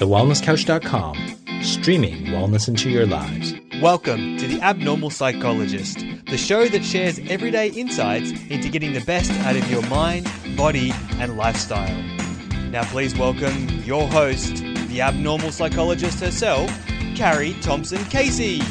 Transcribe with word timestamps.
TheWellnessCouch.com, 0.00 1.62
streaming 1.62 2.24
wellness 2.28 2.68
into 2.68 2.88
your 2.88 3.04
lives. 3.04 3.52
Welcome 3.82 4.38
to 4.38 4.46
The 4.46 4.58
Abnormal 4.62 5.10
Psychologist, 5.10 6.02
the 6.30 6.38
show 6.38 6.66
that 6.68 6.82
shares 6.86 7.18
everyday 7.28 7.68
insights 7.68 8.30
into 8.48 8.70
getting 8.70 8.94
the 8.94 9.02
best 9.02 9.30
out 9.40 9.56
of 9.56 9.70
your 9.70 9.86
mind, 9.88 10.26
body, 10.56 10.94
and 11.18 11.36
lifestyle. 11.36 11.94
Now, 12.70 12.84
please 12.84 13.14
welcome 13.14 13.68
your 13.84 14.08
host, 14.08 14.56
the 14.88 15.02
abnormal 15.02 15.52
psychologist 15.52 16.20
herself, 16.20 16.70
Carrie 17.14 17.52
Thomson 17.60 18.02
Casey. 18.06 18.62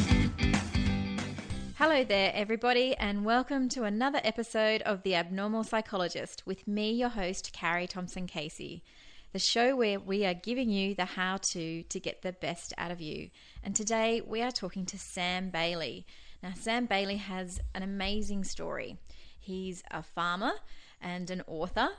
Hello 1.75 2.03
there, 2.03 2.31
everybody, 2.33 2.95
and 2.95 3.23
welcome 3.23 3.69
to 3.69 3.83
another 3.83 4.19
episode 4.23 4.81
of 4.81 5.03
The 5.03 5.13
Abnormal 5.13 5.63
Psychologist 5.63 6.47
with 6.47 6.67
me, 6.67 6.91
your 6.91 7.09
host, 7.09 7.53
Carrie 7.53 7.85
Thomson 7.85 8.25
Casey, 8.25 8.81
the 9.31 9.39
show 9.39 9.75
where 9.75 9.99
we 9.99 10.25
are 10.25 10.33
giving 10.33 10.69
you 10.69 10.95
the 10.95 11.05
how 11.05 11.37
to 11.37 11.83
to 11.83 11.99
get 11.99 12.21
the 12.21 12.33
best 12.33 12.73
out 12.77 12.91
of 12.91 13.01
you. 13.01 13.29
And 13.63 13.75
today 13.75 14.21
we 14.21 14.41
are 14.41 14.51
talking 14.51 14.85
to 14.87 14.97
Sam 14.97 15.49
Bailey. 15.49 16.05
Now, 16.41 16.53
Sam 16.55 16.85
Bailey 16.85 17.17
has 17.17 17.59
an 17.75 17.83
amazing 17.83 18.43
story. 18.43 18.97
He's 19.39 19.83
a 19.91 20.01
farmer 20.01 20.53
and 21.01 21.29
an 21.29 21.43
author, 21.47 21.89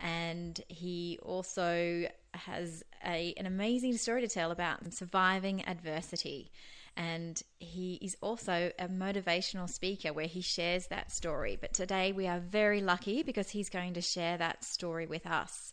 and 0.00 0.60
he 0.68 1.18
also 1.22 2.06
has 2.32 2.82
a, 3.06 3.34
an 3.36 3.46
amazing 3.46 3.96
story 3.98 4.22
to 4.22 4.28
tell 4.28 4.50
about 4.50 4.92
surviving 4.94 5.64
adversity 5.66 6.50
and 6.96 7.42
he 7.58 7.94
is 8.02 8.16
also 8.20 8.70
a 8.78 8.88
motivational 8.88 9.68
speaker 9.68 10.12
where 10.12 10.26
he 10.26 10.40
shares 10.40 10.88
that 10.88 11.10
story. 11.10 11.56
But 11.58 11.72
today 11.72 12.12
we 12.12 12.26
are 12.26 12.38
very 12.38 12.82
lucky 12.82 13.22
because 13.22 13.50
he's 13.50 13.70
going 13.70 13.94
to 13.94 14.02
share 14.02 14.36
that 14.38 14.64
story 14.64 15.06
with 15.06 15.26
us. 15.26 15.72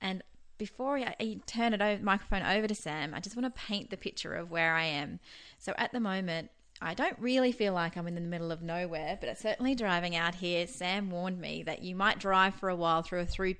And 0.00 0.22
before 0.58 0.98
I 0.98 1.38
turn 1.46 1.74
it 1.74 1.80
over, 1.80 2.02
microphone 2.02 2.42
over 2.42 2.66
to 2.66 2.74
Sam, 2.74 3.14
I 3.14 3.20
just 3.20 3.36
want 3.36 3.54
to 3.54 3.60
paint 3.60 3.90
the 3.90 3.96
picture 3.96 4.34
of 4.34 4.50
where 4.50 4.74
I 4.74 4.84
am. 4.84 5.20
So 5.58 5.74
at 5.76 5.92
the 5.92 6.00
moment, 6.00 6.50
I 6.80 6.94
don't 6.94 7.18
really 7.18 7.52
feel 7.52 7.72
like 7.72 7.96
I'm 7.96 8.06
in 8.06 8.14
the 8.14 8.20
middle 8.20 8.52
of 8.52 8.62
nowhere, 8.62 9.16
but 9.18 9.28
it's 9.28 9.40
certainly 9.40 9.74
driving 9.74 10.14
out 10.14 10.34
here, 10.34 10.66
Sam 10.66 11.10
warned 11.10 11.40
me 11.40 11.62
that 11.62 11.82
you 11.82 11.94
might 11.94 12.18
drive 12.18 12.54
for 12.54 12.68
a 12.68 12.76
while 12.76 13.02
through 13.02 13.20
a 13.20 13.26
through 13.26 13.54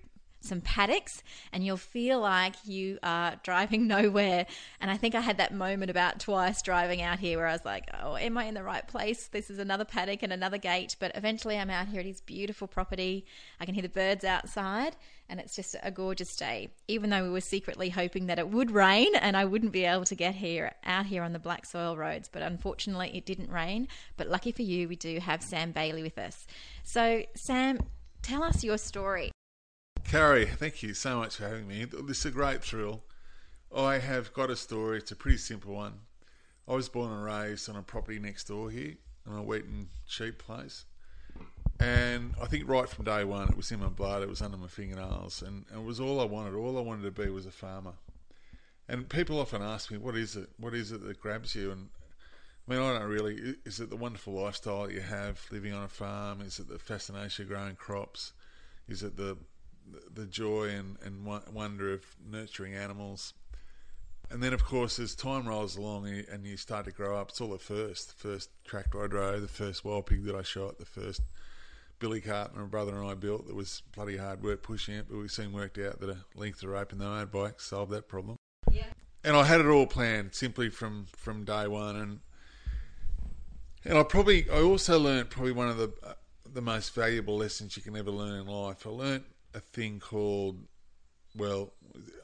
some 0.47 0.61
paddocks 0.61 1.23
and 1.53 1.65
you'll 1.65 1.77
feel 1.77 2.21
like 2.21 2.55
you 2.65 2.99
are 3.03 3.35
driving 3.43 3.87
nowhere. 3.97 4.47
And 4.81 4.91
I 4.91 4.97
think 4.97 5.15
I 5.15 5.21
had 5.21 5.39
that 5.39 5.53
moment 5.53 5.91
about 5.91 6.21
twice 6.21 6.63
driving 6.63 7.03
out 7.03 7.19
here 7.19 7.39
where 7.39 7.47
I 7.47 7.53
was 7.53 7.65
like, 7.65 7.89
oh, 8.01 8.17
am 8.17 8.39
I 8.39 8.45
in 8.45 8.55
the 8.55 8.63
right 8.63 8.87
place? 8.87 9.27
This 9.29 9.51
is 9.51 9.59
another 9.59 9.85
paddock 9.85 10.23
and 10.23 10.33
another 10.33 10.59
gate. 10.59 10.97
But 10.99 11.13
eventually 11.15 11.59
I'm 11.59 11.71
out 11.71 11.89
here 11.89 12.01
at 12.01 12.07
his 12.07 12.21
beautiful 12.21 12.67
property. 12.67 13.27
I 13.61 13.65
can 13.65 13.75
hear 13.75 13.83
the 13.83 13.89
birds 13.89 14.25
outside 14.25 14.97
and 15.29 15.41
it's 15.41 15.57
just 15.57 15.75
a 15.83 15.91
gorgeous 15.91 16.37
day. 16.37 16.69
Even 16.89 17.11
though 17.11 17.23
we 17.23 17.31
were 17.31 17.41
secretly 17.41 17.91
hoping 17.91 18.27
that 18.27 18.39
it 18.39 18.49
would 18.49 18.71
rain 18.71 19.15
and 19.17 19.37
I 19.37 19.45
wouldn't 19.45 19.73
be 19.73 19.85
able 19.85 20.05
to 20.05 20.15
get 20.15 20.35
here 20.35 20.73
out 20.85 21.07
here 21.07 21.23
on 21.23 21.33
the 21.33 21.39
black 21.39 21.67
soil 21.67 21.97
roads. 21.97 22.29
But 22.31 22.43
unfortunately 22.43 23.11
it 23.15 23.27
didn't 23.27 23.51
rain. 23.51 23.89
But 24.17 24.29
lucky 24.29 24.53
for 24.53 24.63
you, 24.63 24.89
we 24.89 24.97
do 24.97 25.19
have 25.19 25.43
Sam 25.43 25.73
Bailey 25.73 26.03
with 26.03 26.19
us. 26.19 26.47
So, 26.85 27.23
Sam, 27.35 27.81
tell 28.23 28.43
us 28.43 28.63
your 28.63 28.79
story. 28.79 29.33
Carrie, 30.09 30.47
thank 30.47 30.85
you 30.85 30.95
so 30.95 31.19
much 31.19 31.35
for 31.35 31.49
having 31.49 31.67
me. 31.67 31.85
This 31.85 32.21
is 32.21 32.27
a 32.27 32.31
great 32.31 32.63
thrill. 32.63 33.03
I 33.75 33.99
have 33.99 34.33
got 34.33 34.51
a 34.51 34.57
story. 34.57 34.99
It's 34.99 35.11
a 35.11 35.17
pretty 35.17 35.37
simple 35.37 35.75
one. 35.75 35.95
I 36.69 36.75
was 36.75 36.89
born 36.89 37.11
and 37.11 37.25
raised 37.25 37.69
on 37.69 37.75
a 37.75 37.83
property 37.83 38.21
next 38.21 38.45
door 38.45 38.71
here, 38.71 38.95
on 39.29 39.37
a 39.37 39.43
wheat 39.43 39.65
and 39.65 39.89
sheep 40.07 40.39
place. 40.39 40.85
And 41.81 42.35
I 42.41 42.47
think 42.47 42.69
right 42.69 42.89
from 42.89 43.05
day 43.05 43.25
one, 43.25 43.49
it 43.49 43.57
was 43.57 43.73
in 43.73 43.81
my 43.81 43.89
blood. 43.89 44.23
It 44.23 44.29
was 44.29 44.41
under 44.41 44.57
my 44.57 44.69
fingernails, 44.69 45.43
and, 45.43 45.65
and 45.71 45.81
it 45.81 45.85
was 45.85 45.99
all 45.99 46.21
I 46.21 46.25
wanted. 46.25 46.55
All 46.55 46.79
I 46.79 46.83
wanted 46.83 47.03
to 47.03 47.23
be 47.23 47.29
was 47.29 47.45
a 47.45 47.51
farmer. 47.51 47.95
And 48.89 49.09
people 49.09 49.41
often 49.41 49.61
ask 49.61 49.91
me, 49.91 49.99
"What 49.99 50.17
is 50.17 50.37
it? 50.37 50.51
What 50.57 50.73
is 50.73 50.93
it 50.93 51.05
that 51.05 51.21
grabs 51.21 51.57
you?" 51.57 51.73
And 51.73 51.89
I 52.69 52.73
mean, 52.73 52.81
I 52.81 52.97
don't 52.97 53.09
really. 53.09 53.57
Is 53.65 53.81
it 53.81 53.91
the 53.91 53.97
wonderful 53.97 54.35
lifestyle 54.35 54.87
that 54.87 54.95
you 54.95 55.01
have 55.01 55.45
living 55.51 55.75
on 55.75 55.83
a 55.83 55.89
farm? 55.89 56.43
Is 56.43 56.61
it 56.61 56.69
the 56.69 56.79
fascination 56.79 57.43
of 57.43 57.49
growing 57.49 57.75
crops? 57.75 58.33
Is 58.89 59.03
it 59.03 59.17
the 59.17 59.37
the 60.13 60.27
joy 60.27 60.69
and, 60.69 60.97
and 61.05 61.25
wonder 61.25 61.93
of 61.93 62.05
nurturing 62.29 62.75
animals. 62.75 63.35
And 64.31 64.43
then, 64.43 64.53
of 64.53 64.65
course, 64.65 64.99
as 64.99 65.15
time 65.15 65.47
rolls 65.47 65.77
along 65.77 66.09
and 66.09 66.45
you 66.45 66.57
start 66.57 66.87
to 66.87 66.91
grow 66.91 67.17
up, 67.17 67.31
it's 67.31 67.41
all 67.41 67.51
the 67.51 67.59
first. 67.59 68.09
The 68.09 68.29
first 68.29 68.51
tractor 68.65 69.05
I 69.05 69.07
drove, 69.07 69.41
the 69.41 69.49
first 69.49 69.85
wild 69.85 70.07
pig 70.07 70.25
that 70.25 70.35
I 70.35 70.43
shot, 70.43 70.79
the 70.79 70.85
first 70.85 71.23
billy 71.99 72.21
cart 72.21 72.55
my 72.55 72.65
brother 72.65 72.95
and 73.01 73.09
I 73.09 73.15
built 73.15 73.47
that 73.47 73.55
was 73.55 73.83
bloody 73.95 74.17
hard 74.17 74.43
work 74.43 74.63
pushing 74.63 74.95
it, 74.97 75.07
but 75.09 75.17
we 75.17 75.29
soon 75.29 75.53
worked 75.53 75.79
out 75.79 76.01
that 76.01 76.11
a 76.11 76.19
length 76.35 76.63
of 76.63 76.71
rope 76.71 76.93
in 76.93 76.99
the 76.99 77.05
motorbike 77.05 77.61
solved 77.61 77.93
that 77.93 78.09
problem. 78.09 78.37
Yeah. 78.71 78.85
And 79.25 79.37
I 79.37 79.45
had 79.45 79.61
it 79.61 79.67
all 79.67 79.87
planned 79.87 80.35
simply 80.35 80.69
from, 80.69 81.07
from 81.17 81.45
day 81.45 81.69
one. 81.69 81.97
And 81.97 82.21
and 83.87 83.97
I 83.97 84.03
probably, 84.03 84.51
I 84.51 84.63
also 84.63 84.99
learned 84.99 85.31
probably 85.31 85.53
one 85.53 85.69
of 85.69 85.77
the, 85.77 85.93
uh, 86.03 86.15
the 86.53 86.61
most 86.61 86.93
valuable 86.93 87.37
lessons 87.37 87.77
you 87.77 87.83
can 87.83 87.97
ever 87.97 88.11
learn 88.11 88.41
in 88.41 88.47
life. 88.47 88.85
I 88.85 88.91
learned 88.91 89.25
a 89.57 89.61
thing 89.61 89.99
called, 89.99 90.59
well, 91.35 91.73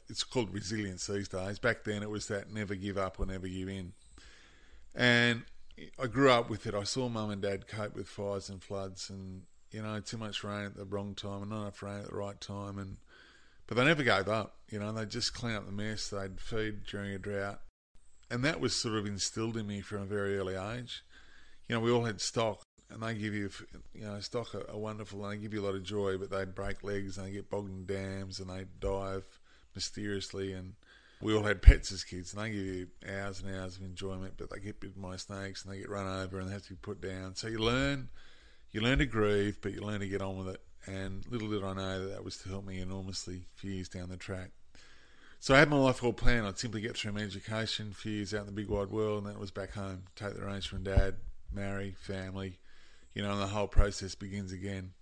it's 0.09 0.23
called 0.23 0.53
resilience 0.53 1.07
these 1.07 1.29
days. 1.29 1.59
Back 1.59 1.85
then, 1.85 2.03
it 2.03 2.11
was 2.11 2.29
that 2.29 2.53
never 2.53 2.75
give 2.75 2.99
up 2.99 3.19
or 3.19 3.27
never 3.27 3.49
give 3.49 3.69
in. 3.69 3.95
And 4.95 5.45
I 5.99 6.07
grew 6.07 6.31
up 6.31 6.51
with 6.51 6.67
it. 6.67 6.75
I 6.75 6.85
saw 6.85 7.09
mum 7.09 7.31
and 7.31 7.41
dad 7.41 7.67
cope 7.67 7.95
with 7.95 8.07
fires 8.07 8.51
and 8.51 8.63
floods, 8.63 9.09
and 9.09 9.43
you 9.71 9.83
know, 9.83 9.99
too 10.01 10.19
much 10.19 10.45
rain 10.45 10.67
at 10.67 10.77
the 10.77 10.85
wrong 10.85 11.15
time 11.15 11.43
and 11.43 11.51
not 11.51 11.63
enough 11.63 11.83
rain 11.83 12.01
at 12.01 12.11
the 12.11 12.17
right 12.17 12.39
time. 12.41 12.79
And 12.79 12.99
but 13.67 13.77
they 13.77 13.85
never 13.85 14.03
gave 14.03 14.29
up. 14.29 14.57
You 14.69 14.79
know, 14.81 14.93
they 14.93 15.07
just 15.07 15.33
clean 15.33 15.55
up 15.55 15.65
the 15.65 15.73
mess. 15.73 16.09
They'd 16.09 16.39
feed 16.39 16.85
during 16.85 17.15
a 17.15 17.19
drought, 17.19 17.61
and 18.31 18.45
that 18.45 18.61
was 18.61 18.75
sort 18.75 18.97
of 18.97 19.07
instilled 19.07 19.57
in 19.57 19.67
me 19.67 19.81
from 19.81 20.03
a 20.03 20.07
very 20.07 20.37
early 20.37 20.57
age. 20.57 21.03
You 21.69 21.77
know, 21.77 21.81
we 21.81 21.91
all 21.91 22.05
had 22.05 22.21
stock, 22.21 22.63
and 22.93 23.03
they 23.03 23.15
give 23.15 23.35
you, 23.35 23.51
you 23.95 24.05
know, 24.05 24.21
stock 24.21 24.55
are, 24.55 24.77
wonderful 24.77 25.25
and 25.25 25.33
they 25.33 25.43
give 25.43 25.55
you 25.55 25.61
a 25.61 25.67
lot 25.67 25.75
of 25.75 25.83
joy, 25.83 26.17
but 26.19 26.31
they 26.31 26.45
break 26.45 26.83
legs 26.83 27.19
and 27.19 27.27
they 27.27 27.33
get 27.33 27.51
bogged 27.51 27.71
in 27.71 27.87
dams 27.87 28.41
and 28.41 28.51
they 28.51 28.65
dive 28.81 29.25
mysteriously. 29.75 30.53
And 30.53 30.75
we 31.21 31.35
all 31.35 31.43
had 31.43 31.63
pets 31.63 31.93
as 31.93 32.05
kids 32.05 32.33
and 32.33 32.43
they 32.43 32.51
give 32.51 32.65
you 32.65 32.87
hours 33.09 33.41
and 33.41 33.55
hours 33.55 33.77
of 33.77 33.83
enjoyment, 33.83 34.35
but 34.37 34.51
they 34.51 34.59
get 34.59 34.81
bitten 34.81 35.03
by 35.03 35.17
snakes 35.17 35.65
and 35.65 35.73
they 35.73 35.79
get 35.79 35.91
run 35.91 36.07
over 36.07 36.39
and 36.39 36.49
they 36.49 36.53
have 36.53 36.63
to 36.63 36.71
be 36.71 36.79
put 36.81 37.01
down. 37.01 37.35
So 37.35 37.49
you 37.49 37.59
learn, 37.59 38.09
you 38.71 38.81
learn 38.81 38.99
to 38.99 39.07
grieve, 39.07 39.59
but 39.61 39.73
you 39.73 39.81
learn 39.81 40.01
to 40.01 40.09
get 40.09 40.23
on 40.23 40.39
with 40.39 40.55
it. 40.55 40.61
And 40.87 41.25
little 41.31 41.49
did 41.49 41.63
I 41.63 41.75
know 41.75 42.01
that 42.01 42.15
that 42.15 42.25
was 42.25 42.39
to 42.39 42.49
help 42.49 42.67
me 42.67 42.81
enormously 42.81 43.47
few 43.55 43.71
years 43.71 43.89
down 43.89 44.09
the 44.09 44.17
track. 44.17 44.51
So 45.39 45.55
I 45.55 45.59
had 45.59 45.71
my 45.71 45.77
life 45.77 46.05
all 46.05 46.13
planned. 46.13 46.47
I'd 46.47 46.59
simply 46.59 46.81
get 46.81 46.97
through 46.97 47.13
my 47.13 47.21
education, 47.21 47.93
few 47.93 48.13
years 48.13 48.33
out 48.33 48.43
in 48.43 48.47
the 48.47 48.53
big 48.53 48.69
wide 48.69 48.91
world, 48.91 49.25
and 49.25 49.33
that 49.33 49.41
was 49.41 49.51
back 49.51 49.73
home. 49.73 50.05
Take 50.15 50.35
the 50.35 50.45
reins 50.45 50.67
from 50.67 50.85
dad, 50.85 51.17
marry, 51.53 51.97
family, 51.99 52.59
you 53.15 53.23
know, 53.23 53.33
and 53.33 53.41
the 53.41 53.47
whole 53.47 53.69
process 53.69 54.15
begins 54.15 54.53
again. 54.53 54.93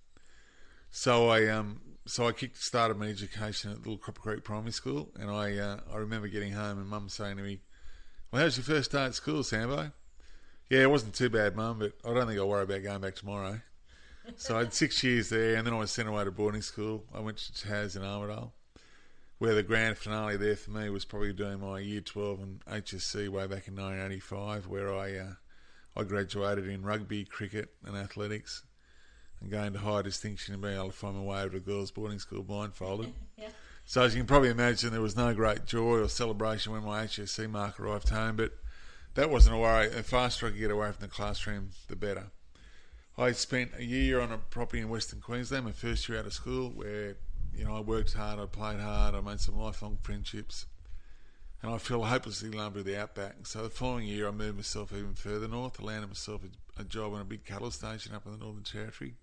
So 0.91 1.29
I 1.29 1.47
um 1.47 1.81
so 2.07 2.27
I 2.27 2.33
kicked 2.33 2.57
started 2.57 2.99
my 2.99 3.07
education 3.07 3.71
at 3.71 3.79
Little 3.79 3.99
Cropper 3.99 4.21
Creek 4.21 4.45
Primary 4.45 4.73
School, 4.73 5.11
and 5.19 5.31
I 5.31 5.57
uh, 5.57 5.81
I 5.93 5.99
remember 5.99 6.29
getting 6.29 6.53
home 6.53 6.79
and 6.79 6.89
Mum 6.89 7.09
saying 7.09 7.37
to 7.37 7.43
me, 7.43 7.61
"Well, 8.31 8.43
how's 8.43 8.57
your 8.57 8.65
first 8.65 8.93
day 8.93 9.05
at 9.05 9.15
school, 9.15 9.43
Sambo?" 9.43 9.93
Yeah, 10.69 10.83
it 10.83 10.91
wasn't 10.91 11.15
too 11.15 11.31
bad, 11.31 11.57
Mum, 11.57 11.79
but 11.79 11.93
I 12.05 12.15
don't 12.15 12.27
think 12.27 12.39
I'll 12.39 12.49
worry 12.49 12.63
about 12.63 12.83
going 12.83 13.01
back 13.01 13.17
tomorrow. 13.17 13.61
so 14.37 14.57
I 14.57 14.61
had 14.61 14.75
six 14.75 15.03
years 15.03 15.29
there, 15.29 15.57
and 15.57 15.67
then 15.67 15.75
I 15.75 15.79
was 15.79 15.91
sent 15.91 16.09
away 16.09 16.25
to 16.25 16.31
boarding 16.31 16.63
school. 16.63 17.05
I 17.15 17.21
went 17.21 17.39
to 17.39 17.69
Tas 17.69 17.97
in 17.97 18.03
Armidale, 18.03 18.53
where 19.39 19.55
the 19.55 19.63
grand 19.63 19.99
finale 19.99 20.37
there 20.37 20.57
for 20.57 20.71
me 20.71 20.91
was 20.91 21.05
probably 21.05 21.33
doing 21.33 21.61
my 21.61 21.81
Year 21.81 22.01
12 22.01 22.41
and 22.41 22.65
HSC 22.67 23.29
way 23.29 23.47
back 23.47 23.69
in 23.69 23.75
1985, 23.75 24.67
where 24.69 24.95
I 24.95 25.17
uh, 25.17 25.33
I 25.97 26.05
graduated 26.05 26.69
in 26.69 26.83
rugby, 26.83 27.25
cricket, 27.25 27.71
and 27.85 27.97
athletics, 27.97 28.63
and 29.41 29.51
gained 29.51 29.77
a 29.77 29.81
high 29.81 30.03
distinction 30.03 30.55
and 30.55 30.63
being 30.63 30.75
able 30.75 30.91
to 30.91 30.93
find 30.93 31.17
my 31.17 31.23
way 31.23 31.43
over 31.43 31.55
to 31.55 31.61
girls' 31.61 31.91
boarding 31.91 32.19
school 32.19 32.43
blindfolded. 32.43 33.13
yeah. 33.37 33.49
So 33.87 34.03
as 34.03 34.15
you 34.15 34.21
can 34.21 34.29
probably 34.29 34.51
imagine, 34.51 34.93
there 34.93 35.01
was 35.01 35.17
no 35.17 35.35
great 35.35 35.67
joy 35.67 35.99
or 35.99 36.09
celebration 36.09 36.73
when 36.73 36.85
my 36.85 37.07
HSC 37.07 37.51
mark 37.51 37.81
arrived 37.81 38.11
home, 38.11 38.37
but 38.37 38.53
that 39.15 39.31
wasn't 39.31 39.57
a 39.57 39.59
worry. 39.59 39.89
The 39.89 40.05
faster 40.05 40.47
I 40.47 40.51
could 40.51 40.61
get 40.61 40.71
away 40.71 40.93
from 40.93 41.01
the 41.01 41.09
classroom, 41.09 41.71
the 41.89 41.97
better. 41.97 42.27
I 43.19 43.33
spent 43.33 43.73
a 43.77 43.85
year 43.85 44.21
on 44.21 44.31
a 44.31 44.39
property 44.39 44.81
in 44.81 44.91
Western 44.91 45.21
Queensland, 45.21 45.65
my 45.65 45.73
first 45.73 46.09
year 46.09 46.21
out 46.21 46.27
of 46.27 46.33
school, 46.33 46.71
where 46.71 47.17
you 47.53 47.65
know 47.65 47.77
I 47.77 47.81
worked 47.81 48.13
hard, 48.13 48.39
I 48.39 48.47
played 48.47 48.79
hard, 48.79 49.17
I 49.17 49.23
made 49.23 49.41
some 49.41 49.59
lifelong 49.59 49.99
friendships 50.03 50.67
and 51.63 51.73
I 51.73 51.79
fell 51.79 52.05
hopelessly 52.05 52.49
in 52.49 52.57
love 52.57 52.75
with 52.75 52.87
the 52.87 53.01
outback. 53.01 53.47
So 53.47 53.63
the 53.63 53.71
following 53.71 54.07
year, 54.07 54.29
I 54.29 54.31
moved 54.31 54.57
myself 54.57 54.93
even 54.93 55.15
further 55.15 55.47
north. 55.47 55.81
Landed 55.81 56.09
myself 56.09 56.43
a, 56.79 56.85
job 56.85 57.13
on 57.13 57.21
a 57.21 57.25
big 57.25 57.45
cattle 57.45 57.71
station 57.71 58.15
up 58.15 58.25
in 58.25 58.33
the 58.33 58.39
Northern 58.39 58.63
Territory. 58.63 59.15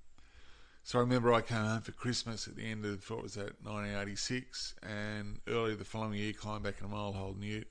So 0.84 1.00
I 1.00 1.02
remember 1.02 1.34
I 1.34 1.42
came 1.42 1.58
home 1.58 1.82
for 1.82 1.92
Christmas 1.92 2.48
at 2.48 2.56
the 2.56 2.64
end 2.64 2.86
of 2.86 3.10
what 3.10 3.24
was 3.24 3.34
that 3.34 3.62
1986, 3.64 4.76
and 4.84 5.40
early 5.48 5.76
the 5.76 5.84
following 5.84 6.14
year 6.14 6.32
climbed 6.32 6.64
back 6.64 6.76
in 6.80 6.86
a 6.86 6.90
mile 6.90 7.12
hold 7.12 7.40
Newt 7.40 7.68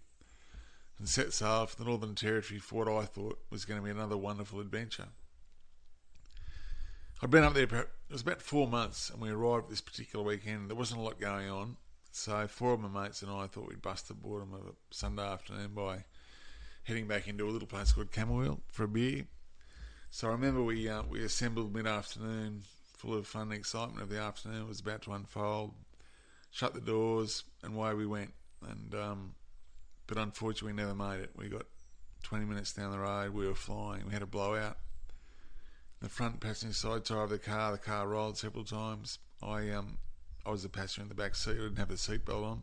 and 0.98 1.08
set 1.08 1.32
sail 1.32 1.66
for 1.66 1.76
the 1.76 1.84
Northern 1.84 2.14
Territory 2.14 2.58
for 2.58 2.84
what 2.84 3.02
I 3.02 3.06
thought 3.06 3.38
was 3.50 3.64
going 3.64 3.80
to 3.80 3.84
be 3.84 3.90
another 3.90 4.16
wonderful 4.16 4.60
adventure. 4.60 5.08
I'd 7.22 7.30
been 7.30 7.44
up 7.44 7.54
there, 7.54 7.64
it 7.64 7.88
was 8.10 8.20
about 8.20 8.42
four 8.42 8.68
months, 8.68 9.08
and 9.08 9.22
we 9.22 9.30
arrived 9.30 9.70
this 9.70 9.80
particular 9.80 10.24
weekend. 10.24 10.68
There 10.68 10.76
wasn't 10.76 11.00
a 11.00 11.02
lot 11.02 11.18
going 11.18 11.48
on, 11.48 11.76
So 12.16 12.48
four 12.48 12.72
of 12.72 12.80
my 12.80 13.02
mates 13.02 13.20
and 13.20 13.30
I 13.30 13.46
thought 13.46 13.68
we'd 13.68 13.82
bust 13.82 14.08
the 14.08 14.14
boredom 14.14 14.54
of 14.54 14.62
a 14.62 14.72
Sunday 14.90 15.22
afternoon 15.22 15.72
by 15.74 16.04
heading 16.84 17.06
back 17.06 17.28
into 17.28 17.46
a 17.46 17.52
little 17.52 17.68
place 17.68 17.92
called 17.92 18.10
Camooweal 18.10 18.60
for 18.72 18.84
a 18.84 18.88
beer. 18.88 19.26
So 20.10 20.28
I 20.28 20.30
remember 20.30 20.62
we 20.62 20.88
uh, 20.88 21.02
we 21.02 21.22
assembled 21.22 21.74
mid 21.74 21.86
afternoon, 21.86 22.62
full 22.96 23.12
of 23.14 23.26
fun 23.26 23.42
and 23.42 23.52
excitement 23.52 24.02
of 24.02 24.08
the 24.08 24.18
afternoon 24.18 24.66
was 24.66 24.80
about 24.80 25.02
to 25.02 25.12
unfold. 25.12 25.74
Shut 26.50 26.72
the 26.72 26.80
doors 26.80 27.44
and 27.62 27.76
away 27.76 27.92
we 27.92 28.06
went. 28.06 28.32
And 28.66 28.94
um, 28.94 29.34
but 30.06 30.16
unfortunately, 30.16 30.72
we 30.72 30.82
never 30.82 30.94
made 30.94 31.20
it. 31.20 31.30
We 31.36 31.50
got 31.50 31.66
20 32.22 32.46
minutes 32.46 32.72
down 32.72 32.92
the 32.92 32.98
road. 32.98 33.34
We 33.34 33.46
were 33.46 33.54
flying. 33.54 34.06
We 34.06 34.14
had 34.14 34.22
a 34.22 34.26
blowout. 34.26 34.78
The 36.00 36.08
front 36.08 36.40
passenger 36.40 36.74
side 36.74 37.04
tire 37.04 37.24
of 37.24 37.30
the 37.30 37.38
car, 37.38 37.72
the 37.72 37.78
car 37.78 38.08
rolled 38.08 38.38
several 38.38 38.64
times. 38.64 39.18
I 39.42 39.68
um 39.68 39.98
I 40.46 40.50
was 40.50 40.62
the 40.62 40.68
passenger 40.68 41.02
in 41.02 41.08
the 41.08 41.14
back 41.14 41.34
seat. 41.34 41.52
I 41.52 41.54
didn't 41.54 41.76
have 41.76 41.88
the 41.88 41.94
seatbelt 41.94 42.44
on. 42.44 42.62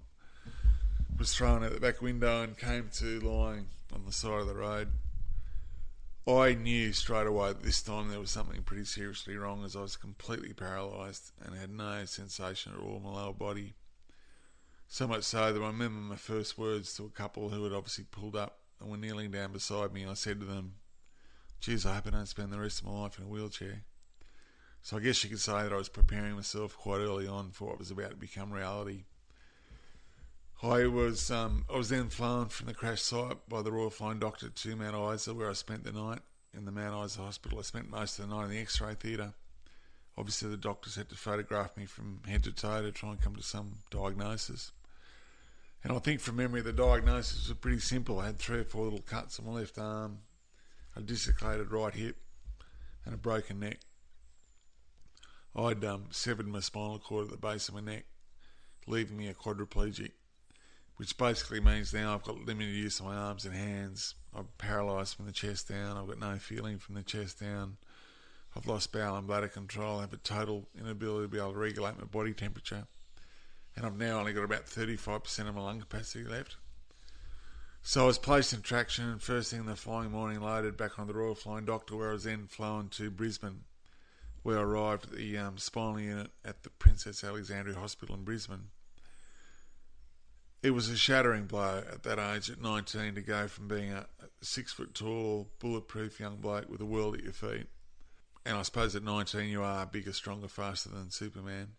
Was 1.19 1.35
thrown 1.35 1.63
out 1.63 1.73
the 1.73 1.81
back 1.81 2.01
window 2.01 2.41
and 2.41 2.57
came 2.57 2.89
to 2.93 3.19
lying 3.19 3.67
on 3.93 4.05
the 4.05 4.13
side 4.13 4.39
of 4.39 4.47
the 4.47 4.55
road. 4.55 4.87
I 6.25 6.53
knew 6.53 6.93
straight 6.93 7.27
away 7.27 7.49
that 7.49 7.63
this 7.63 7.81
time 7.81 8.07
there 8.07 8.21
was 8.21 8.31
something 8.31 8.63
pretty 8.63 8.85
seriously 8.85 9.35
wrong 9.35 9.65
as 9.65 9.75
I 9.75 9.81
was 9.81 9.97
completely 9.97 10.53
paralysed 10.53 11.33
and 11.43 11.55
had 11.55 11.69
no 11.69 12.05
sensation 12.05 12.73
at 12.73 12.79
all 12.79 12.97
in 12.97 13.03
my 13.03 13.11
lower 13.11 13.33
body. 13.33 13.73
So 14.87 15.05
much 15.05 15.23
so 15.23 15.51
that 15.51 15.61
I 15.61 15.67
remember 15.67 15.99
my 15.99 16.15
first 16.15 16.57
words 16.57 16.95
to 16.95 17.03
a 17.03 17.09
couple 17.09 17.49
who 17.49 17.65
had 17.65 17.73
obviously 17.73 18.05
pulled 18.05 18.37
up 18.37 18.59
and 18.79 18.89
were 18.89 18.97
kneeling 18.97 19.31
down 19.31 19.51
beside 19.51 19.91
me. 19.91 20.05
I 20.05 20.13
said 20.13 20.39
to 20.39 20.45
them, 20.45 20.75
Geez, 21.59 21.85
I 21.85 21.95
hope 21.95 22.07
I 22.07 22.11
don't 22.11 22.25
spend 22.27 22.53
the 22.53 22.59
rest 22.59 22.79
of 22.79 22.87
my 22.87 23.01
life 23.01 23.19
in 23.19 23.25
a 23.25 23.27
wheelchair. 23.27 23.83
So 24.83 24.97
I 24.97 24.99
guess 24.99 25.23
you 25.23 25.29
could 25.29 25.39
say 25.39 25.63
that 25.63 25.71
I 25.71 25.77
was 25.77 25.87
preparing 25.87 26.35
myself 26.35 26.77
quite 26.77 26.99
early 26.99 27.25
on 27.25 27.51
for 27.51 27.69
what 27.69 27.79
was 27.79 27.89
about 27.89 28.09
to 28.09 28.17
become 28.17 28.51
reality. 28.51 29.05
I 30.61 30.87
was 30.87 31.31
um, 31.31 31.65
I 31.73 31.77
was 31.77 31.87
then 31.87 32.09
flown 32.09 32.49
from 32.49 32.67
the 32.67 32.73
crash 32.73 33.01
site 33.01 33.37
by 33.47 33.61
the 33.61 33.71
Royal 33.71 33.89
Flying 33.89 34.19
Doctor 34.19 34.49
to 34.49 34.75
Mount 34.75 35.15
Isa, 35.15 35.33
where 35.33 35.49
I 35.49 35.53
spent 35.53 35.85
the 35.85 35.93
night 35.93 36.19
in 36.53 36.65
the 36.65 36.71
Mount 36.71 37.05
Isa 37.05 37.21
Hospital. 37.21 37.59
I 37.59 37.61
spent 37.61 37.89
most 37.89 38.19
of 38.19 38.27
the 38.27 38.35
night 38.35 38.45
in 38.45 38.51
the 38.51 38.59
X-ray 38.59 38.95
theatre. 38.95 39.33
Obviously, 40.17 40.49
the 40.49 40.57
doctors 40.57 40.95
had 40.95 41.07
to 41.09 41.15
photograph 41.15 41.77
me 41.77 41.85
from 41.85 42.19
head 42.27 42.43
to 42.43 42.51
toe 42.51 42.81
to 42.81 42.91
try 42.91 43.11
and 43.11 43.21
come 43.21 43.37
to 43.37 43.41
some 43.41 43.77
diagnosis. 43.89 44.73
And 45.83 45.93
I 45.93 45.99
think 45.99 46.19
from 46.19 46.35
memory, 46.35 46.61
the 46.61 46.73
diagnosis 46.73 47.47
was 47.47 47.57
pretty 47.57 47.79
simple. 47.79 48.19
I 48.19 48.25
had 48.27 48.37
three 48.37 48.59
or 48.59 48.63
four 48.65 48.83
little 48.83 49.01
cuts 49.01 49.39
on 49.39 49.45
my 49.45 49.53
left 49.53 49.77
arm, 49.77 50.19
a 50.95 51.01
dislocated 51.01 51.71
right 51.71 51.93
hip, 51.93 52.17
and 53.05 53.13
a 53.13 53.17
broken 53.17 53.61
neck. 53.61 53.79
I'd 55.55 55.85
um, 55.85 56.05
severed 56.09 56.47
my 56.47 56.61
spinal 56.61 56.97
cord 56.97 57.25
at 57.25 57.31
the 57.31 57.37
base 57.37 57.67
of 57.67 57.75
my 57.75 57.81
neck, 57.81 58.05
leaving 58.87 59.17
me 59.17 59.27
a 59.27 59.35
quadriplegic, 59.35 60.11
which 60.97 61.17
basically 61.17 61.59
means 61.59 61.93
now 61.93 62.13
I've 62.13 62.23
got 62.23 62.43
limited 62.43 62.73
use 62.73 62.99
of 62.99 63.05
my 63.05 63.15
arms 63.15 63.45
and 63.45 63.53
hands. 63.53 64.15
I'm 64.35 64.47
paralysed 64.57 65.15
from 65.15 65.27
the 65.27 65.31
chest 65.31 65.69
down. 65.69 65.95
I've 65.95 66.07
got 66.07 66.19
no 66.19 66.37
feeling 66.37 66.79
from 66.79 66.95
the 66.95 67.03
chest 67.03 67.39
down. 67.39 67.77
I've 68.55 68.65
lost 68.65 68.91
bowel 68.91 69.17
and 69.17 69.27
bladder 69.27 69.47
control. 69.47 69.99
I 69.99 70.01
have 70.01 70.13
a 70.13 70.17
total 70.17 70.67
inability 70.79 71.25
to 71.25 71.27
be 71.27 71.37
able 71.37 71.53
to 71.53 71.59
regulate 71.59 71.99
my 71.99 72.05
body 72.05 72.33
temperature. 72.33 72.87
And 73.75 73.85
I've 73.85 73.97
now 73.97 74.19
only 74.19 74.33
got 74.33 74.43
about 74.43 74.65
35% 74.65 75.47
of 75.47 75.55
my 75.55 75.61
lung 75.61 75.79
capacity 75.79 76.23
left. 76.23 76.57
So 77.83 78.03
I 78.03 78.05
was 78.07 78.17
placed 78.17 78.53
in 78.53 78.61
traction 78.61 79.09
and 79.09 79.21
first 79.21 79.51
thing 79.51 79.65
the 79.65 79.75
following 79.75 80.11
morning 80.11 80.39
loaded 80.39 80.77
back 80.77 80.97
on 80.97 81.07
the 81.07 81.13
Royal 81.13 81.35
Flying 81.35 81.65
Doctor 81.65 81.95
where 81.95 82.09
I 82.09 82.13
was 82.13 82.23
then 82.23 82.47
flown 82.47 82.89
to 82.89 83.11
Brisbane 83.11 83.65
where 84.43 84.59
I 84.59 84.61
arrived 84.61 85.05
at 85.05 85.17
the 85.17 85.37
um, 85.37 85.57
spinal 85.57 85.99
unit 85.99 86.29
at 86.45 86.63
the 86.63 86.69
Princess 86.69 87.23
Alexandra 87.23 87.73
Hospital 87.73 88.15
in 88.15 88.23
Brisbane. 88.23 88.69
It 90.61 90.71
was 90.71 90.89
a 90.89 90.95
shattering 90.95 91.45
blow 91.45 91.83
at 91.91 92.03
that 92.03 92.19
age, 92.19 92.49
at 92.49 92.61
19, 92.61 93.15
to 93.15 93.21
go 93.21 93.47
from 93.47 93.67
being 93.67 93.91
a 93.91 94.05
six 94.41 94.71
foot 94.71 94.93
tall, 94.93 95.49
bulletproof 95.59 96.19
young 96.19 96.37
bloke 96.37 96.69
with 96.69 96.79
the 96.79 96.85
world 96.85 97.15
at 97.15 97.23
your 97.23 97.33
feet. 97.33 97.67
And 98.45 98.57
I 98.57 98.61
suppose 98.61 98.95
at 98.95 99.03
19 99.03 99.49
you 99.49 99.63
are 99.63 99.85
bigger, 99.85 100.13
stronger, 100.13 100.47
faster 100.47 100.89
than 100.89 101.09
Superman. 101.09 101.69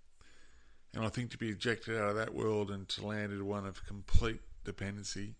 And 0.95 1.05
I 1.05 1.09
think 1.09 1.31
to 1.31 1.39
be 1.39 1.49
ejected 1.49 1.97
out 1.99 2.11
of 2.11 2.17
that 2.17 2.35
world 2.35 2.71
and 2.71 2.89
to 2.91 3.07
land 3.07 3.33
into 3.33 3.45
one 3.45 3.67
of 3.67 3.85
complete 3.87 4.41
dependency. 4.65 5.35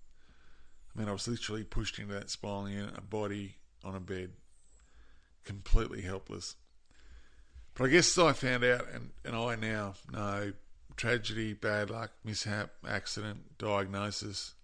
I 0.95 0.99
mean, 0.99 1.09
I 1.09 1.13
was 1.13 1.29
literally 1.29 1.65
pushed 1.65 1.99
into 1.99 2.15
that 2.15 2.31
spinal 2.31 2.69
unit, 2.69 2.95
a 2.97 3.01
body 3.01 3.57
on 3.83 3.95
a 3.95 4.01
bed, 4.01 4.33
completely 5.45 6.03
helpless. 6.03 6.57
But 7.75 7.87
I 7.87 7.89
guess 7.89 8.17
I 8.17 8.33
found 8.33 8.65
out, 8.65 8.87
and, 8.93 9.11
and 9.25 9.35
I 9.35 9.57
now 9.57 9.95
know 10.13 10.53
tragedy, 10.97 11.55
bad 11.55 11.91
luck, 11.91 12.13
mishap, 12.25 12.71
accident, 12.89 13.59
diagnosis, 13.59 14.55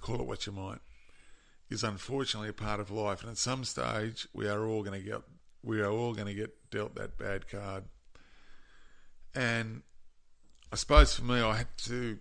call 0.00 0.20
it 0.20 0.26
what 0.26 0.46
you 0.46 0.52
might, 0.52 0.80
is 1.70 1.84
unfortunately 1.84 2.48
a 2.48 2.52
part 2.52 2.80
of 2.80 2.90
life. 2.90 3.22
And 3.22 3.30
at 3.30 3.38
some 3.38 3.64
stage, 3.64 4.26
we 4.32 4.48
are 4.48 4.64
all 4.66 4.82
going 4.82 5.00
to 5.00 5.06
get 5.06 5.22
we 5.62 5.80
are 5.80 5.90
all 5.90 6.14
going 6.14 6.28
to 6.28 6.34
get 6.34 6.70
dealt 6.70 6.94
that 6.94 7.18
bad 7.18 7.48
card. 7.48 7.84
And 9.34 9.82
I 10.72 10.76
suppose 10.76 11.14
for 11.14 11.24
me, 11.24 11.40
I 11.40 11.56
had 11.56 11.76
to 11.84 12.18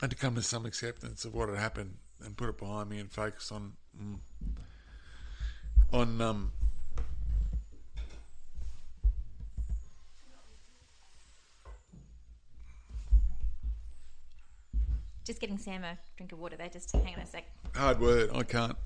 had 0.00 0.10
to 0.10 0.16
come 0.16 0.34
to 0.34 0.42
some 0.42 0.66
acceptance 0.66 1.24
of 1.24 1.34
what 1.34 1.48
had 1.48 1.58
happened 1.58 1.96
and 2.24 2.36
put 2.36 2.48
it 2.48 2.58
behind 2.58 2.90
me 2.90 2.98
and 2.98 3.10
focus 3.10 3.52
on 3.52 3.74
mm, 3.96 4.18
on 5.92 6.20
um, 6.20 6.52
Just 15.24 15.40
getting 15.40 15.56
Sam 15.56 15.84
a 15.84 15.96
drink 16.18 16.32
of 16.32 16.38
water 16.38 16.56
there. 16.56 16.68
Just 16.68 16.92
hang 16.92 17.14
on 17.14 17.22
a 17.22 17.26
sec. 17.26 17.44
hard 17.74 17.98
word. 17.98 18.30
I 18.34 18.42
can't. 18.42 18.76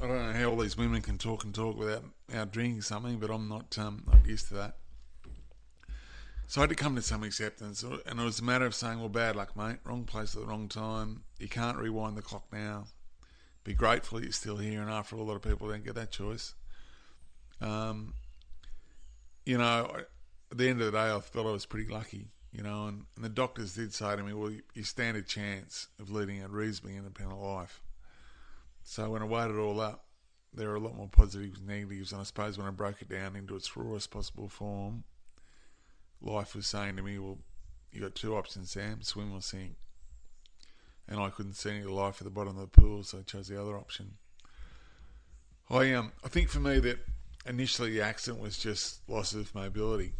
I 0.00 0.06
don't 0.06 0.26
know 0.26 0.38
how 0.38 0.50
all 0.50 0.56
these 0.58 0.76
women 0.76 1.00
can 1.00 1.16
talk 1.16 1.44
and 1.44 1.54
talk 1.54 1.78
without 1.78 2.04
out 2.34 2.52
drinking 2.52 2.82
something, 2.82 3.18
but 3.18 3.30
I'm 3.30 3.48
not 3.48 3.76
um, 3.78 4.04
not 4.06 4.26
used 4.26 4.48
to 4.48 4.54
that. 4.54 4.76
So 6.46 6.60
I 6.60 6.62
had 6.64 6.70
to 6.70 6.76
come 6.76 6.94
to 6.96 7.02
some 7.02 7.24
acceptance, 7.24 7.82
and 7.82 8.20
it 8.20 8.22
was 8.22 8.38
a 8.38 8.44
matter 8.44 8.66
of 8.66 8.74
saying, 8.74 9.00
"Well, 9.00 9.08
bad 9.08 9.34
luck, 9.34 9.56
mate. 9.56 9.78
Wrong 9.84 10.04
place 10.04 10.34
at 10.34 10.42
the 10.42 10.46
wrong 10.46 10.68
time. 10.68 11.22
You 11.38 11.48
can't 11.48 11.78
rewind 11.78 12.18
the 12.18 12.22
clock 12.22 12.44
now. 12.52 12.84
Be 13.64 13.72
grateful 13.72 14.22
you're 14.22 14.32
still 14.32 14.58
here." 14.58 14.82
And 14.82 14.90
after 14.90 15.16
all, 15.16 15.22
a 15.22 15.24
lot 15.24 15.36
of 15.36 15.42
people 15.42 15.68
don't 15.68 15.84
get 15.84 15.94
that 15.94 16.10
choice. 16.10 16.54
Um, 17.62 18.12
you 19.46 19.56
know, 19.56 19.90
at 20.50 20.58
the 20.58 20.68
end 20.68 20.82
of 20.82 20.92
the 20.92 20.98
day, 20.98 21.10
I 21.10 21.18
felt 21.20 21.46
I 21.46 21.50
was 21.50 21.64
pretty 21.64 21.90
lucky 21.90 22.28
you 22.52 22.62
know, 22.62 22.86
and, 22.86 23.04
and 23.16 23.24
the 23.24 23.28
doctors 23.28 23.74
did 23.74 23.92
say 23.92 24.16
to 24.16 24.22
me, 24.22 24.32
well, 24.32 24.52
you 24.74 24.82
stand 24.82 25.16
a 25.16 25.22
chance 25.22 25.88
of 26.00 26.10
leading 26.10 26.42
a 26.42 26.48
reasonably 26.48 26.96
independent 26.96 27.40
life. 27.40 27.82
So 28.82 29.10
when 29.10 29.22
I 29.22 29.26
weighed 29.26 29.50
it 29.50 29.58
all 29.58 29.80
up, 29.80 30.04
there 30.54 30.70
are 30.70 30.76
a 30.76 30.80
lot 30.80 30.96
more 30.96 31.08
positives 31.08 31.58
and 31.58 31.68
negatives, 31.68 32.12
and 32.12 32.20
I 32.20 32.24
suppose 32.24 32.56
when 32.56 32.66
I 32.66 32.70
broke 32.70 33.02
it 33.02 33.10
down 33.10 33.36
into 33.36 33.54
its 33.54 33.76
rawest 33.76 34.10
possible 34.10 34.48
form, 34.48 35.04
life 36.22 36.54
was 36.54 36.66
saying 36.66 36.96
to 36.96 37.02
me, 37.02 37.18
well, 37.18 37.38
you 37.92 38.00
got 38.00 38.14
two 38.14 38.36
options, 38.36 38.70
Sam, 38.70 39.02
swim 39.02 39.34
or 39.34 39.42
sink. 39.42 39.76
And 41.06 41.20
I 41.20 41.30
couldn't 41.30 41.54
see 41.54 41.70
any 41.70 41.84
life 41.84 42.16
at 42.20 42.24
the 42.24 42.30
bottom 42.30 42.58
of 42.58 42.60
the 42.60 42.80
pool, 42.80 43.02
so 43.02 43.18
I 43.18 43.22
chose 43.22 43.48
the 43.48 43.60
other 43.60 43.76
option. 43.76 44.12
I 45.70 45.92
um 45.92 46.12
I 46.24 46.28
think 46.28 46.48
for 46.48 46.60
me 46.60 46.78
that 46.80 46.98
initially 47.46 47.92
the 47.92 48.02
accident 48.02 48.42
was 48.42 48.58
just 48.58 49.08
loss 49.08 49.34
of 49.34 49.54
mobility 49.54 50.14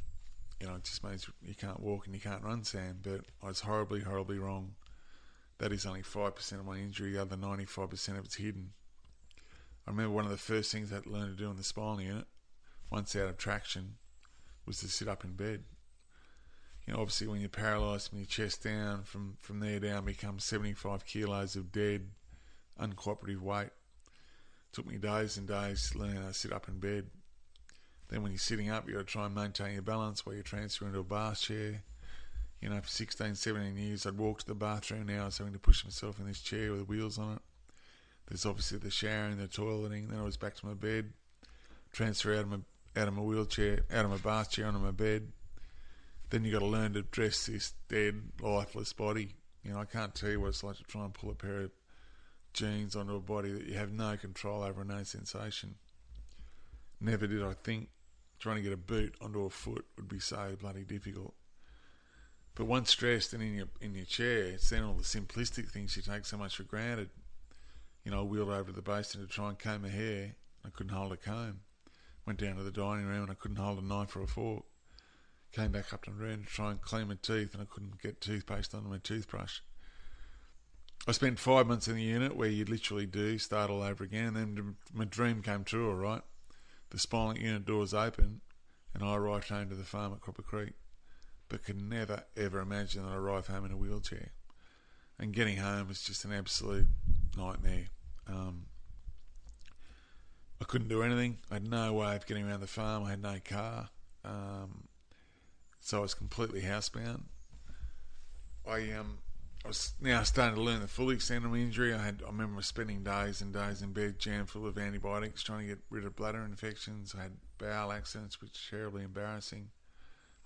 you 0.60 0.66
know, 0.66 0.74
it 0.74 0.84
just 0.84 1.04
means 1.04 1.28
you 1.42 1.54
can't 1.54 1.80
walk 1.80 2.06
and 2.06 2.14
you 2.14 2.20
can't 2.20 2.42
run, 2.42 2.64
Sam. 2.64 2.98
But 3.02 3.22
I 3.42 3.46
was 3.46 3.60
horribly, 3.60 4.00
horribly 4.00 4.38
wrong. 4.38 4.74
That 5.58 5.72
is 5.72 5.86
only 5.86 6.02
5% 6.02 6.52
of 6.52 6.66
my 6.66 6.76
injury, 6.78 7.12
the 7.12 7.22
other 7.22 7.36
95% 7.36 8.18
of 8.18 8.24
it's 8.24 8.36
hidden. 8.36 8.70
I 9.86 9.90
remember 9.90 10.12
one 10.12 10.24
of 10.24 10.30
the 10.30 10.36
first 10.36 10.70
things 10.70 10.92
I 10.92 10.96
had 10.96 11.04
to 11.04 11.10
learn 11.10 11.30
to 11.30 11.36
do 11.36 11.50
in 11.50 11.56
the 11.56 11.64
spinal 11.64 12.00
unit, 12.00 12.26
once 12.90 13.16
out 13.16 13.28
of 13.28 13.38
traction, 13.38 13.94
was 14.66 14.78
to 14.80 14.88
sit 14.88 15.08
up 15.08 15.24
in 15.24 15.32
bed. 15.32 15.64
You 16.86 16.94
know, 16.94 17.00
obviously, 17.00 17.26
when 17.26 17.40
you're 17.40 17.48
paralysed 17.48 18.10
from 18.10 18.18
your 18.18 18.26
chest 18.26 18.62
down, 18.62 19.02
from, 19.02 19.36
from 19.40 19.60
there 19.60 19.80
down 19.80 20.04
becomes 20.04 20.44
75 20.44 21.04
kilos 21.04 21.56
of 21.56 21.72
dead, 21.72 22.08
uncooperative 22.80 23.40
weight. 23.40 23.66
It 23.66 24.72
took 24.72 24.86
me 24.86 24.96
days 24.96 25.36
and 25.36 25.48
days 25.48 25.90
to 25.90 25.98
learn 25.98 26.16
how 26.16 26.28
to 26.28 26.34
sit 26.34 26.52
up 26.52 26.68
in 26.68 26.78
bed. 26.78 27.06
Then 28.08 28.22
when 28.22 28.32
you're 28.32 28.38
sitting 28.38 28.70
up, 28.70 28.86
you've 28.86 28.96
got 28.96 29.06
to 29.06 29.12
try 29.12 29.26
and 29.26 29.34
maintain 29.34 29.74
your 29.74 29.82
balance 29.82 30.24
while 30.24 30.34
you 30.34 30.42
transfer 30.42 30.86
into 30.86 31.00
a 31.00 31.04
bath 31.04 31.42
chair. 31.42 31.82
You 32.60 32.70
know, 32.70 32.80
for 32.80 32.88
16, 32.88 33.34
17 33.34 33.76
years, 33.76 34.06
I'd 34.06 34.18
walk 34.18 34.40
to 34.40 34.46
the 34.46 34.54
bathroom. 34.54 35.06
Now 35.06 35.22
I 35.22 35.26
was 35.26 35.38
having 35.38 35.52
to 35.52 35.58
push 35.58 35.84
myself 35.84 36.18
in 36.18 36.26
this 36.26 36.40
chair 36.40 36.72
with 36.72 36.88
wheels 36.88 37.18
on 37.18 37.34
it. 37.34 37.42
There's 38.26 38.46
obviously 38.46 38.78
the 38.78 38.90
showering, 38.90 39.38
the 39.38 39.46
toileting. 39.46 40.08
Then 40.08 40.18
I 40.18 40.24
was 40.24 40.36
back 40.36 40.54
to 40.56 40.66
my 40.66 40.74
bed, 40.74 41.12
transfer 41.92 42.34
out 42.34 42.40
of 42.40 42.48
my 42.48 42.58
out 42.96 43.08
of 43.08 43.14
my 43.14 43.22
wheelchair, 43.22 43.84
out 43.92 44.04
of 44.04 44.10
my 44.10 44.16
bath 44.16 44.50
chair 44.50 44.66
onto 44.66 44.80
my 44.80 44.90
bed. 44.90 45.28
Then 46.30 46.44
you 46.44 46.52
got 46.52 46.58
to 46.58 46.66
learn 46.66 46.94
to 46.94 47.02
dress 47.02 47.46
this 47.46 47.74
dead, 47.88 48.20
lifeless 48.40 48.92
body. 48.92 49.34
You 49.62 49.72
know, 49.72 49.78
I 49.78 49.84
can't 49.84 50.14
tell 50.14 50.30
you 50.30 50.40
what 50.40 50.48
it's 50.48 50.64
like 50.64 50.76
to 50.76 50.84
try 50.84 51.04
and 51.04 51.14
pull 51.14 51.30
a 51.30 51.34
pair 51.34 51.60
of 51.60 51.70
jeans 52.52 52.96
onto 52.96 53.14
a 53.14 53.20
body 53.20 53.52
that 53.52 53.66
you 53.66 53.74
have 53.74 53.92
no 53.92 54.16
control 54.16 54.62
over 54.62 54.80
and 54.80 54.90
no 54.90 55.04
sensation. 55.04 55.76
Never 57.00 57.26
did 57.26 57.42
I 57.42 57.52
think 57.52 57.88
trying 58.38 58.56
to 58.56 58.62
get 58.62 58.72
a 58.72 58.76
boot 58.76 59.14
onto 59.20 59.44
a 59.44 59.50
foot 59.50 59.84
would 59.96 60.08
be 60.08 60.20
so 60.20 60.56
bloody 60.60 60.84
difficult. 60.84 61.34
But 62.54 62.66
once 62.66 62.94
dressed 62.94 63.34
and 63.34 63.42
in 63.42 63.54
your 63.54 63.68
in 63.80 63.94
your 63.94 64.04
chair, 64.04 64.44
it's 64.46 64.70
then 64.70 64.82
all 64.82 64.94
the 64.94 65.04
simplistic 65.04 65.68
things 65.68 65.96
you 65.96 66.02
take 66.02 66.24
so 66.24 66.36
much 66.36 66.56
for 66.56 66.64
granted. 66.64 67.10
You 68.04 68.10
know, 68.10 68.20
I 68.20 68.24
wheeled 68.24 68.48
over 68.48 68.70
to 68.70 68.72
the 68.72 68.82
basin 68.82 69.20
to 69.20 69.26
try 69.26 69.48
and 69.48 69.58
comb 69.58 69.82
my 69.82 69.88
hair. 69.88 70.34
I 70.64 70.70
couldn't 70.70 70.94
hold 70.94 71.12
a 71.12 71.16
comb. 71.16 71.60
Went 72.26 72.40
down 72.40 72.56
to 72.56 72.62
the 72.62 72.70
dining 72.70 73.06
room 73.06 73.22
and 73.22 73.30
I 73.30 73.34
couldn't 73.34 73.58
hold 73.58 73.78
a 73.78 73.84
knife 73.84 74.16
or 74.16 74.22
a 74.22 74.26
fork. 74.26 74.64
Came 75.52 75.72
back 75.72 75.92
up 75.92 76.04
to 76.04 76.10
the 76.10 76.16
room 76.16 76.44
to 76.44 76.50
try 76.50 76.70
and 76.70 76.80
clean 76.80 77.08
my 77.08 77.16
teeth 77.22 77.54
and 77.54 77.62
I 77.62 77.66
couldn't 77.66 78.02
get 78.02 78.20
toothpaste 78.20 78.74
onto 78.74 78.88
my 78.88 78.98
toothbrush. 78.98 79.60
I 81.06 81.12
spent 81.12 81.38
five 81.38 81.66
months 81.66 81.88
in 81.88 81.94
the 81.94 82.02
unit 82.02 82.36
where 82.36 82.48
you 82.48 82.64
literally 82.64 83.06
do 83.06 83.38
start 83.38 83.70
all 83.70 83.82
over 83.82 84.04
again. 84.04 84.36
And 84.36 84.56
then 84.56 84.76
my 84.92 85.04
dream 85.04 85.42
came 85.42 85.64
true, 85.64 85.88
all 85.88 85.94
right. 85.94 86.22
The 86.90 86.98
spinal 86.98 87.38
unit 87.38 87.64
doors 87.64 87.92
open 87.94 88.40
and 88.94 89.02
I 89.02 89.16
arrived 89.16 89.48
home 89.48 89.68
to 89.68 89.74
the 89.74 89.84
farm 89.84 90.12
at 90.12 90.20
Cropper 90.20 90.42
Creek. 90.42 90.72
But 91.48 91.64
could 91.64 91.80
never, 91.80 92.24
ever 92.36 92.60
imagine 92.60 93.04
that 93.04 93.12
I 93.12 93.16
arrived 93.16 93.46
home 93.46 93.64
in 93.64 93.72
a 93.72 93.76
wheelchair. 93.76 94.32
And 95.18 95.32
getting 95.32 95.56
home 95.56 95.88
was 95.88 96.02
just 96.02 96.24
an 96.24 96.32
absolute 96.32 96.86
nightmare. 97.36 97.86
Um, 98.28 98.66
I 100.60 100.64
couldn't 100.64 100.88
do 100.88 101.02
anything. 101.02 101.38
I 101.50 101.54
had 101.54 101.68
no 101.68 101.92
way 101.94 102.14
of 102.16 102.26
getting 102.26 102.46
around 102.46 102.60
the 102.60 102.66
farm. 102.66 103.04
I 103.04 103.10
had 103.10 103.22
no 103.22 103.36
car. 103.44 103.88
Um, 104.24 104.88
so 105.80 105.98
I 105.98 106.00
was 106.00 106.14
completely 106.14 106.62
housebound. 106.62 107.22
I 108.68 108.92
um 108.92 109.18
I 109.64 109.68
was 109.68 109.92
now 110.00 110.22
starting 110.22 110.54
to 110.54 110.62
learn 110.62 110.80
the 110.80 110.88
full 110.88 111.10
extent 111.10 111.44
of 111.44 111.50
my 111.50 111.58
injury. 111.58 111.92
I 111.92 111.98
had 111.98 112.22
I 112.24 112.30
remember 112.30 112.62
spending 112.62 113.02
days 113.02 113.40
and 113.40 113.52
days 113.52 113.82
in 113.82 113.92
bed, 113.92 114.18
jammed 114.18 114.48
full 114.48 114.66
of 114.66 114.78
antibiotics, 114.78 115.42
trying 115.42 115.60
to 115.60 115.74
get 115.74 115.84
rid 115.90 116.04
of 116.04 116.16
bladder 116.16 116.44
infections. 116.44 117.14
I 117.18 117.22
had 117.22 117.36
bowel 117.58 117.92
accidents, 117.92 118.40
which 118.40 118.52
was 118.52 118.66
terribly 118.70 119.02
embarrassing. 119.02 119.70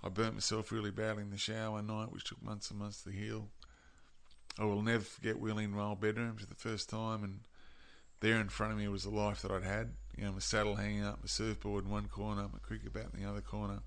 I 0.03 0.09
burnt 0.09 0.35
myself 0.35 0.73
really 0.73 0.91
badly 0.91 1.23
in 1.23 1.31
the 1.31 1.37
shower 1.37 1.73
one 1.73 1.87
night, 1.87 2.11
which 2.11 2.25
took 2.25 2.43
months 2.43 2.71
and 2.71 2.81
months 2.81 3.03
to 3.03 3.11
heal. 3.11 3.51
I 4.59 4.65
will 4.65 4.83
never 4.83 5.05
forget 5.05 5.39
wheeling 5.39 5.67
in 5.67 5.71
my 5.73 5.83
old 5.83 6.01
bedroom 6.01 6.37
for 6.37 6.47
the 6.47 6.55
first 6.55 6.91
time, 6.91 7.23
and 7.23 7.41
there 8.21 8.41
in 8.41 8.49
front 8.49 8.73
of 8.73 8.79
me 8.79 8.89
was 8.89 9.05
the 9.05 9.11
life 9.11 9.43
that 9.43 9.53
I'd 9.53 9.63
had. 9.63 9.93
You 10.17 10.25
know, 10.25 10.33
my 10.33 10.41
saddle 10.41 10.77
hanging 10.77 11.05
up, 11.05 11.21
my 11.21 11.27
surfboard 11.27 11.85
in 11.85 11.91
one 11.91 12.09
corner, 12.09 12.43
my 12.43 12.59
cricket 12.61 12.93
bat 12.93 13.09
in 13.15 13.23
the 13.23 13.29
other 13.29 13.41
corner. 13.41 13.81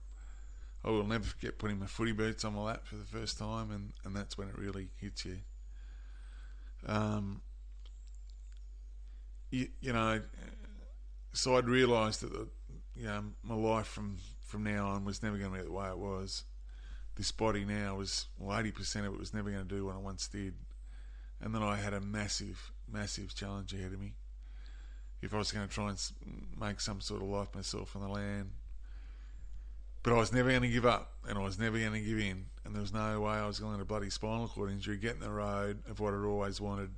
I 0.85 0.91
will 0.91 1.07
never 1.07 1.23
forget 1.23 1.57
putting 1.57 1.79
my 1.79 1.87
footy 1.87 2.11
boots 2.11 2.45
on 2.45 2.53
my 2.53 2.61
lap 2.61 2.85
for 2.85 2.95
the 2.95 3.05
first 3.05 3.39
time, 3.39 3.71
and, 3.71 3.91
and 4.03 4.15
that's 4.15 4.37
when 4.37 4.47
it 4.47 4.57
really 4.57 4.89
hits 4.97 5.25
you. 5.25 5.39
Um, 6.85 7.41
you, 9.49 9.69
you 9.81 9.93
know, 9.93 10.21
so 11.33 11.57
I'd 11.57 11.67
realised 11.67 12.21
that 12.21 12.31
the, 12.31 12.47
you 12.95 13.07
know 13.07 13.23
my 13.41 13.55
life 13.55 13.87
from 13.87 14.17
from 14.45 14.63
now 14.63 14.89
on 14.89 15.05
was 15.05 15.23
never 15.23 15.37
going 15.37 15.51
to 15.51 15.57
be 15.57 15.65
the 15.65 15.71
way 15.71 15.87
it 15.87 15.97
was. 15.97 16.43
This 17.15 17.31
body 17.31 17.65
now 17.65 17.95
was 17.95 18.27
well, 18.37 18.59
eighty 18.59 18.71
percent 18.71 19.07
of 19.07 19.13
it 19.15 19.19
was 19.19 19.33
never 19.33 19.49
going 19.49 19.67
to 19.67 19.75
do 19.75 19.85
what 19.85 19.95
I 19.95 19.99
once 19.99 20.27
did, 20.27 20.53
and 21.41 21.55
then 21.55 21.63
I 21.63 21.77
had 21.77 21.95
a 21.95 22.01
massive, 22.01 22.71
massive 22.87 23.33
challenge 23.33 23.73
ahead 23.73 23.91
of 23.91 23.99
me. 23.99 24.13
If 25.21 25.33
I 25.33 25.37
was 25.37 25.51
going 25.51 25.67
to 25.67 25.73
try 25.73 25.89
and 25.89 25.99
make 26.59 26.79
some 26.79 27.01
sort 27.01 27.23
of 27.23 27.27
life 27.27 27.55
myself 27.55 27.95
on 27.95 28.03
the 28.03 28.09
land, 28.09 28.51
but 30.05 30.13
I 30.13 30.17
was 30.17 30.31
never 30.31 30.51
going 30.51 30.61
to 30.61 30.67
give 30.67 30.85
up, 30.85 31.13
and 31.27 31.35
I 31.35 31.41
was 31.41 31.57
never 31.57 31.79
going 31.79 31.93
to 31.93 31.99
give 31.99 32.19
in, 32.19 32.45
and 32.63 32.75
there 32.75 32.81
was 32.81 32.93
no 32.93 33.21
way 33.21 33.31
I 33.31 33.47
was 33.47 33.59
going 33.59 33.77
to 33.77 33.81
a 33.81 33.85
bloody 33.85 34.11
spinal 34.11 34.47
cord 34.47 34.69
injury 34.69 34.97
get 34.97 35.15
in 35.15 35.19
the 35.19 35.31
road 35.31 35.79
of 35.89 35.99
what 35.99 36.13
I'd 36.13 36.23
always 36.23 36.61
wanted. 36.61 36.91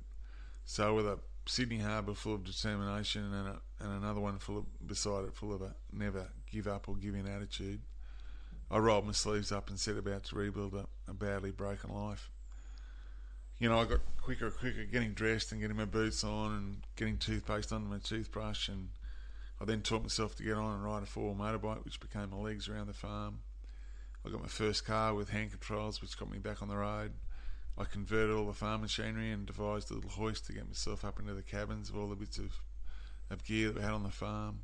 So 0.66 0.94
with 0.94 1.06
a 1.06 1.18
Sydney 1.46 1.78
Harbour 1.78 2.12
full 2.12 2.34
of 2.34 2.44
determination 2.44 3.32
and, 3.32 3.48
a, 3.48 3.60
and 3.80 4.04
another 4.04 4.20
one 4.20 4.38
full 4.38 4.58
of, 4.58 4.86
beside 4.86 5.24
it 5.24 5.34
full 5.34 5.54
of 5.54 5.62
a 5.62 5.74
never 5.90 6.28
give 6.52 6.68
up 6.68 6.86
or 6.86 6.96
give 6.96 7.14
in 7.14 7.26
attitude, 7.26 7.80
I 8.70 8.76
rolled 8.76 9.06
my 9.06 9.12
sleeves 9.12 9.52
up 9.52 9.70
and 9.70 9.80
set 9.80 9.96
about 9.96 10.24
to 10.24 10.36
rebuild 10.36 10.74
a, 10.74 10.84
a 11.10 11.14
badly 11.14 11.50
broken 11.50 11.94
life. 11.94 12.28
You 13.58 13.70
know, 13.70 13.80
I 13.80 13.86
got 13.86 14.00
quicker 14.20 14.48
and 14.48 14.54
quicker 14.54 14.84
getting 14.84 15.14
dressed 15.14 15.50
and 15.52 15.62
getting 15.62 15.78
my 15.78 15.86
boots 15.86 16.24
on 16.24 16.52
and 16.52 16.76
getting 16.94 17.16
toothpaste 17.16 17.72
under 17.72 17.88
my 17.88 18.00
toothbrush 18.00 18.68
and 18.68 18.90
I 19.60 19.64
then 19.64 19.82
taught 19.82 20.02
myself 20.02 20.36
to 20.36 20.42
get 20.42 20.56
on 20.56 20.74
and 20.74 20.84
ride 20.84 21.02
a 21.02 21.06
four 21.06 21.34
motorbike, 21.34 21.84
which 21.84 22.00
became 22.00 22.30
my 22.30 22.36
legs 22.36 22.68
around 22.68 22.86
the 22.86 22.94
farm. 22.94 23.40
I 24.24 24.30
got 24.30 24.42
my 24.42 24.48
first 24.48 24.84
car 24.84 25.14
with 25.14 25.30
hand 25.30 25.50
controls, 25.50 26.00
which 26.00 26.18
got 26.18 26.30
me 26.30 26.38
back 26.38 26.62
on 26.62 26.68
the 26.68 26.76
road. 26.76 27.12
I 27.76 27.84
converted 27.84 28.34
all 28.34 28.46
the 28.46 28.52
farm 28.52 28.80
machinery 28.80 29.30
and 29.30 29.46
devised 29.46 29.90
a 29.90 29.94
little 29.94 30.10
hoist 30.10 30.46
to 30.46 30.52
get 30.52 30.66
myself 30.66 31.04
up 31.04 31.18
into 31.20 31.34
the 31.34 31.42
cabins 31.42 31.88
of 31.88 31.96
all 31.96 32.08
the 32.08 32.16
bits 32.16 32.38
of, 32.38 32.60
of 33.30 33.44
gear 33.44 33.68
that 33.68 33.76
we 33.76 33.82
had 33.82 33.92
on 33.92 34.02
the 34.02 34.10
farm. 34.10 34.60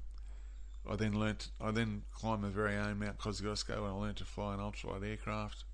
I 0.88 0.96
then 0.96 1.18
learnt. 1.18 1.48
I 1.60 1.70
then 1.70 2.02
climbed 2.12 2.42
my 2.42 2.48
very 2.48 2.76
own 2.76 2.98
Mount 2.98 3.18
Kosciuszko 3.18 3.78
and 3.78 3.86
I 3.86 3.90
learnt 3.90 4.18
to 4.18 4.24
fly 4.24 4.54
an 4.54 4.60
ultralight 4.60 5.08
aircraft, 5.08 5.64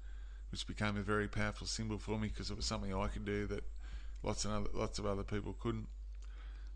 which 0.50 0.66
became 0.66 0.96
a 0.96 1.02
very 1.02 1.28
powerful 1.28 1.66
symbol 1.66 1.98
for 1.98 2.18
me 2.18 2.28
because 2.28 2.50
it 2.50 2.56
was 2.56 2.66
something 2.66 2.94
I 2.94 3.08
could 3.08 3.24
do 3.24 3.46
that 3.48 3.64
lots 4.22 4.44
of 4.44 4.52
other, 4.52 4.70
lots 4.72 4.98
of 4.98 5.06
other 5.06 5.24
people 5.24 5.56
couldn't. 5.58 5.88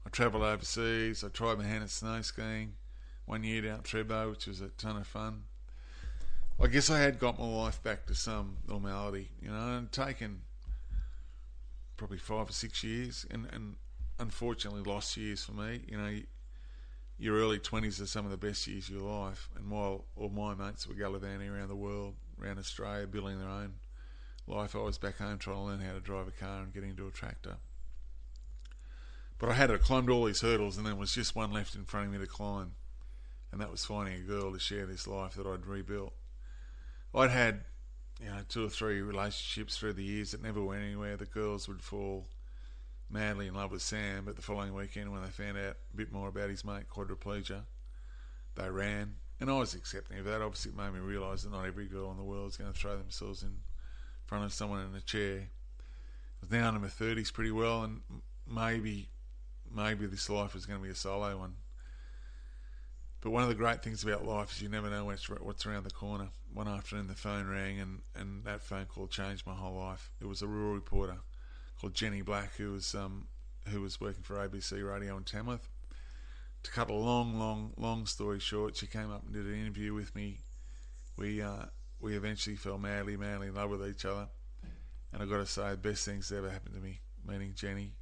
I 0.06 0.10
travelled 0.10 0.42
overseas. 0.42 1.24
I 1.24 1.28
tried 1.28 1.58
my 1.58 1.64
hand 1.64 1.82
at 1.82 1.90
snow 1.90 2.20
skiing 2.22 2.74
one 3.26 3.42
year 3.42 3.62
down 3.62 3.80
Thredbo, 3.80 4.30
which 4.30 4.46
was 4.46 4.60
a 4.60 4.68
ton 4.68 4.96
of 4.96 5.06
fun. 5.06 5.44
I 6.60 6.68
guess 6.68 6.88
I 6.90 7.00
had 7.00 7.18
got 7.18 7.38
my 7.38 7.46
life 7.46 7.82
back 7.82 8.06
to 8.06 8.14
some 8.14 8.58
normality, 8.68 9.30
you 9.42 9.48
know, 9.48 9.76
and 9.76 9.90
taken 9.90 10.42
probably 11.96 12.18
five 12.18 12.48
or 12.48 12.52
six 12.52 12.84
years, 12.84 13.26
and, 13.30 13.46
and 13.52 13.76
unfortunately 14.18 14.82
lost 14.82 15.16
years 15.16 15.42
for 15.42 15.52
me. 15.52 15.80
You 15.88 15.96
know, 15.96 16.20
your 17.18 17.36
early 17.36 17.58
20s 17.58 18.00
are 18.00 18.06
some 18.06 18.24
of 18.24 18.30
the 18.30 18.36
best 18.36 18.66
years 18.66 18.88
of 18.88 18.94
your 18.94 19.02
life, 19.02 19.48
and 19.56 19.70
while 19.70 20.04
all 20.16 20.28
my 20.28 20.54
mates 20.54 20.86
were 20.86 20.94
gallivanting 20.94 21.48
around 21.48 21.68
the 21.68 21.76
world, 21.76 22.14
around 22.40 22.58
Australia, 22.58 23.06
building 23.06 23.38
their 23.40 23.48
own 23.48 23.74
life, 24.46 24.76
I 24.76 24.78
was 24.78 24.98
back 24.98 25.18
home 25.18 25.38
trying 25.38 25.56
to 25.56 25.62
learn 25.62 25.80
how 25.80 25.94
to 25.94 26.00
drive 26.00 26.28
a 26.28 26.32
car 26.32 26.62
and 26.62 26.72
get 26.72 26.84
into 26.84 27.06
a 27.06 27.10
tractor. 27.10 27.56
But 29.38 29.48
I 29.48 29.54
had 29.54 29.82
climbed 29.82 30.10
all 30.10 30.24
these 30.24 30.40
hurdles, 30.40 30.76
and 30.76 30.86
there 30.86 30.94
was 30.94 31.14
just 31.14 31.34
one 31.34 31.52
left 31.52 31.74
in 31.74 31.84
front 31.84 32.06
of 32.06 32.12
me 32.12 32.18
to 32.18 32.26
climb, 32.26 32.72
and 33.52 33.60
that 33.60 33.70
was 33.70 33.84
finding 33.84 34.14
a 34.14 34.24
girl 34.24 34.52
to 34.52 34.58
share 34.58 34.86
this 34.86 35.06
life 35.06 35.34
that 35.34 35.46
I'd 35.46 35.66
rebuilt. 35.66 36.14
I'd 37.14 37.30
had, 37.30 37.64
you 38.20 38.26
know, 38.26 38.40
two 38.48 38.64
or 38.64 38.68
three 38.68 39.00
relationships 39.00 39.76
through 39.76 39.94
the 39.94 40.04
years 40.04 40.32
that 40.32 40.42
never 40.42 40.62
went 40.62 40.82
anywhere. 40.82 41.16
The 41.16 41.26
girls 41.26 41.68
would 41.68 41.82
fall 41.82 42.26
madly 43.10 43.46
in 43.46 43.54
love 43.54 43.72
with 43.72 43.82
Sam, 43.82 44.24
but 44.24 44.36
the 44.36 44.42
following 44.42 44.74
weekend, 44.74 45.12
when 45.12 45.22
they 45.22 45.28
found 45.28 45.58
out 45.58 45.76
a 45.92 45.96
bit 45.96 46.12
more 46.12 46.28
about 46.28 46.50
his 46.50 46.64
mate, 46.64 46.88
quadriplegia, 46.88 47.62
they 48.56 48.70
ran. 48.70 49.16
And 49.40 49.50
I 49.50 49.58
was 49.58 49.74
accepting 49.74 50.18
of 50.18 50.24
that. 50.26 50.42
Obviously, 50.42 50.70
it 50.70 50.76
made 50.76 50.92
me 50.92 51.00
realise 51.00 51.42
that 51.42 51.52
not 51.52 51.66
every 51.66 51.86
girl 51.86 52.10
in 52.10 52.16
the 52.16 52.24
world 52.24 52.50
is 52.50 52.56
going 52.56 52.72
to 52.72 52.78
throw 52.78 52.96
themselves 52.96 53.42
in 53.42 53.56
front 54.26 54.44
of 54.44 54.52
someone 54.52 54.86
in 54.86 54.94
a 54.96 55.00
chair. 55.00 55.48
I 55.80 55.82
was 56.40 56.50
now 56.50 56.68
in 56.68 56.80
my 56.80 56.88
30s 56.88 57.32
pretty 57.32 57.50
well, 57.50 57.82
and 57.82 58.00
maybe 58.48 59.08
maybe 59.72 60.06
this 60.06 60.28
life 60.30 60.54
is 60.54 60.66
going 60.66 60.78
to 60.78 60.84
be 60.84 60.90
a 60.90 60.94
solo 60.94 61.36
one. 61.38 61.54
But 63.20 63.30
one 63.30 63.42
of 63.42 63.48
the 63.48 63.54
great 63.54 63.82
things 63.82 64.02
about 64.02 64.26
life 64.26 64.52
is 64.52 64.60
you 64.60 64.68
never 64.68 64.90
know 64.90 65.06
what's, 65.06 65.28
what's 65.30 65.64
around 65.64 65.84
the 65.84 65.90
corner. 65.90 66.28
One 66.52 66.68
afternoon, 66.68 67.06
the 67.06 67.14
phone 67.14 67.46
rang, 67.46 67.80
and, 67.80 68.00
and 68.14 68.44
that 68.44 68.60
phone 68.60 68.84
call 68.84 69.06
changed 69.06 69.46
my 69.46 69.54
whole 69.54 69.78
life. 69.78 70.10
It 70.20 70.26
was 70.26 70.42
a 70.42 70.46
rural 70.46 70.74
reporter 70.74 71.16
called 71.80 71.94
Jenny 71.94 72.20
Black, 72.20 72.54
who 72.56 72.72
was 72.72 72.94
um, 72.94 73.26
who 73.68 73.80
was 73.80 73.98
working 73.98 74.22
for 74.22 74.36
ABC 74.36 74.86
Radio 74.86 75.16
in 75.16 75.24
Tamworth. 75.24 75.68
To 76.64 76.70
cut 76.70 76.90
a 76.90 76.94
long, 76.94 77.38
long, 77.38 77.72
long 77.76 78.06
story 78.06 78.40
short, 78.40 78.76
she 78.76 78.86
came 78.86 79.10
up 79.10 79.24
and 79.24 79.32
did 79.32 79.46
an 79.46 79.58
interview 79.58 79.94
with 79.94 80.14
me. 80.14 80.40
We 81.16 81.40
uh, 81.40 81.66
we 82.00 82.16
eventually 82.16 82.56
fell 82.56 82.76
madly, 82.76 83.16
madly 83.16 83.48
in 83.48 83.54
love 83.54 83.70
with 83.70 83.86
each 83.88 84.04
other. 84.04 84.28
And 85.12 85.22
I've 85.22 85.30
got 85.30 85.38
to 85.38 85.46
say, 85.46 85.70
the 85.70 85.76
best 85.76 86.04
things 86.04 86.28
that 86.28 86.36
ever 86.36 86.50
happened 86.50 86.74
to 86.74 86.80
me, 86.80 87.00
Meaning 87.26 87.52
Jenny. 87.54 87.92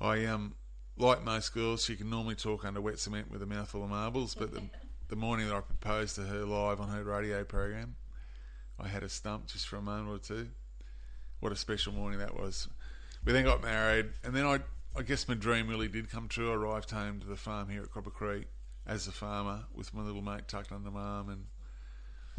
I 0.00 0.24
um 0.26 0.54
like 0.96 1.24
most 1.24 1.54
girls, 1.54 1.84
she 1.84 1.96
can 1.96 2.10
normally 2.10 2.34
talk 2.34 2.64
under 2.64 2.80
wet 2.80 2.98
cement 2.98 3.30
with 3.30 3.42
a 3.42 3.46
mouthful 3.46 3.82
of 3.82 3.90
marbles, 3.90 4.34
but 4.34 4.52
the, 4.52 4.62
the 5.08 5.16
morning 5.16 5.48
that 5.48 5.56
I 5.56 5.60
proposed 5.60 6.16
to 6.16 6.22
her 6.22 6.44
live 6.44 6.80
on 6.80 6.88
her 6.88 7.02
radio 7.02 7.42
program, 7.44 7.96
I 8.78 8.88
had 8.88 9.02
a 9.02 9.08
stump 9.08 9.46
just 9.46 9.66
for 9.66 9.76
a 9.76 9.82
moment 9.82 10.14
or 10.14 10.18
two. 10.18 10.48
What 11.40 11.52
a 11.52 11.56
special 11.56 11.92
morning 11.92 12.18
that 12.18 12.38
was. 12.38 12.68
We 13.24 13.32
then 13.32 13.44
got 13.44 13.62
married, 13.62 14.10
and 14.24 14.34
then 14.34 14.46
I, 14.46 14.60
I 14.96 15.02
guess 15.02 15.26
my 15.26 15.34
dream 15.34 15.68
really 15.68 15.88
did 15.88 16.10
come 16.10 16.28
true. 16.28 16.50
I 16.50 16.54
arrived 16.54 16.90
home 16.90 17.20
to 17.20 17.26
the 17.26 17.36
farm 17.36 17.68
here 17.68 17.82
at 17.82 17.90
Cropper 17.90 18.10
Creek 18.10 18.46
as 18.86 19.06
a 19.06 19.12
farmer 19.12 19.64
with 19.74 19.94
my 19.94 20.02
little 20.02 20.22
mate 20.22 20.48
tucked 20.48 20.72
under 20.72 20.90
my 20.90 21.00
arm, 21.00 21.28
and 21.30 21.46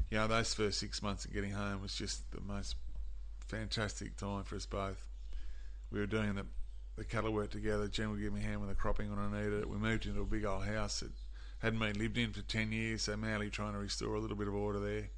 you 0.09 0.17
know 0.17 0.27
those 0.27 0.53
first 0.53 0.79
six 0.79 1.01
months 1.01 1.25
of 1.25 1.33
getting 1.33 1.51
home 1.51 1.81
was 1.81 1.95
just 1.95 2.31
the 2.31 2.41
most 2.41 2.75
fantastic 3.39 4.17
time 4.17 4.43
for 4.43 4.55
us 4.55 4.65
both. 4.65 5.07
We 5.91 5.99
were 5.99 6.07
doing 6.07 6.35
the 6.35 6.45
the 7.01 7.07
cattle 7.07 7.33
worked 7.33 7.53
together. 7.53 7.87
Jen 7.87 8.11
would 8.11 8.21
give 8.21 8.31
me 8.31 8.41
a 8.41 8.43
hand 8.43 8.61
with 8.61 8.69
the 8.69 8.75
cropping 8.75 9.09
when 9.09 9.17
I 9.17 9.41
needed 9.43 9.61
it. 9.61 9.69
We 9.69 9.77
moved 9.77 10.05
into 10.05 10.21
a 10.21 10.25
big 10.25 10.45
old 10.45 10.65
house 10.65 10.99
that 10.99 11.09
hadn't 11.57 11.79
been 11.79 11.97
lived 11.97 12.15
in 12.15 12.31
for 12.31 12.43
10 12.43 12.71
years, 12.71 13.01
so 13.01 13.17
Manly 13.17 13.49
trying 13.49 13.73
to 13.73 13.79
restore 13.79 14.13
a 14.13 14.19
little 14.19 14.37
bit 14.37 14.47
of 14.47 14.53
order 14.53 14.79
there. 14.79 15.09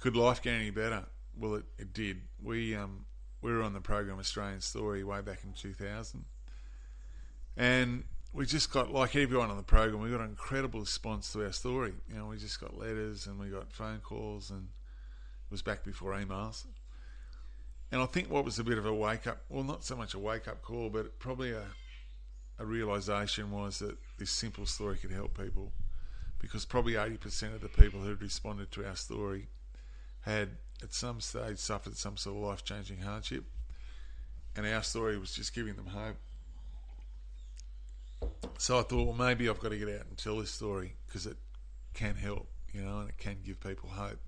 Could 0.00 0.14
life 0.14 0.40
get 0.40 0.54
any 0.54 0.70
better? 0.70 1.06
Well, 1.36 1.56
it, 1.56 1.64
it 1.78 1.92
did. 1.92 2.20
We 2.40 2.76
um, 2.76 3.06
we 3.42 3.52
were 3.52 3.62
on 3.62 3.72
the 3.72 3.80
program 3.80 4.20
Australian 4.20 4.60
Story 4.60 5.02
way 5.02 5.20
back 5.20 5.40
in 5.42 5.52
2000. 5.52 6.24
And 7.56 8.04
we 8.32 8.46
just 8.46 8.72
got, 8.72 8.92
like 8.92 9.16
everyone 9.16 9.50
on 9.50 9.56
the 9.56 9.64
program, 9.64 10.00
we 10.00 10.10
got 10.10 10.20
an 10.20 10.28
incredible 10.28 10.78
response 10.78 11.32
to 11.32 11.44
our 11.44 11.50
story. 11.50 11.94
You 12.08 12.18
know, 12.18 12.26
we 12.26 12.36
just 12.36 12.60
got 12.60 12.78
letters 12.78 13.26
and 13.26 13.40
we 13.40 13.48
got 13.48 13.72
phone 13.72 13.98
calls 13.98 14.50
and 14.50 14.60
it 14.60 15.50
was 15.50 15.62
back 15.62 15.82
before 15.82 16.12
emails. 16.12 16.66
And 17.90 18.02
I 18.02 18.06
think 18.06 18.30
what 18.30 18.44
was 18.44 18.58
a 18.58 18.64
bit 18.64 18.78
of 18.78 18.84
a 18.84 18.92
wake 18.92 19.26
up, 19.26 19.40
well, 19.48 19.64
not 19.64 19.84
so 19.84 19.96
much 19.96 20.14
a 20.14 20.18
wake 20.18 20.46
up 20.46 20.62
call, 20.62 20.90
but 20.90 21.18
probably 21.18 21.52
a, 21.52 21.64
a 22.58 22.66
realization 22.66 23.50
was 23.50 23.78
that 23.78 23.96
this 24.18 24.30
simple 24.30 24.66
story 24.66 24.96
could 24.96 25.10
help 25.10 25.38
people. 25.38 25.72
Because 26.38 26.64
probably 26.64 26.92
80% 26.92 27.54
of 27.54 27.60
the 27.62 27.68
people 27.68 28.00
who 28.00 28.14
responded 28.14 28.70
to 28.72 28.86
our 28.86 28.94
story 28.94 29.48
had 30.20 30.50
at 30.82 30.92
some 30.92 31.20
stage 31.20 31.58
suffered 31.58 31.96
some 31.96 32.16
sort 32.16 32.36
of 32.36 32.42
life 32.42 32.64
changing 32.64 32.98
hardship. 32.98 33.44
And 34.54 34.66
our 34.66 34.82
story 34.82 35.18
was 35.18 35.32
just 35.32 35.54
giving 35.54 35.74
them 35.74 35.86
hope. 35.86 36.16
So 38.58 38.78
I 38.78 38.82
thought, 38.82 39.06
well, 39.06 39.16
maybe 39.16 39.48
I've 39.48 39.60
got 39.60 39.70
to 39.70 39.78
get 39.78 39.88
out 39.88 40.06
and 40.08 40.18
tell 40.18 40.36
this 40.36 40.50
story 40.50 40.94
because 41.06 41.26
it 41.26 41.36
can 41.94 42.16
help, 42.16 42.48
you 42.72 42.82
know, 42.82 43.00
and 43.00 43.08
it 43.08 43.18
can 43.18 43.38
give 43.44 43.60
people 43.60 43.88
hope. 43.88 44.18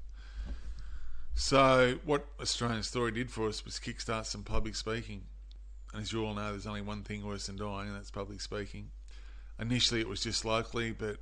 So, 1.34 1.98
what 2.04 2.26
Australian 2.40 2.82
Story 2.82 3.12
did 3.12 3.30
for 3.30 3.48
us 3.48 3.64
was 3.64 3.78
kickstart 3.78 4.26
some 4.26 4.42
public 4.42 4.76
speaking. 4.76 5.22
And 5.92 6.02
as 6.02 6.12
you 6.12 6.24
all 6.24 6.34
know, 6.34 6.50
there's 6.50 6.66
only 6.66 6.82
one 6.82 7.02
thing 7.02 7.26
worse 7.26 7.46
than 7.46 7.56
dying, 7.56 7.88
and 7.88 7.96
that's 7.96 8.10
public 8.10 8.40
speaking. 8.40 8.90
Initially, 9.58 10.00
it 10.00 10.08
was 10.08 10.22
just 10.22 10.44
locally, 10.44 10.92
but 10.92 11.16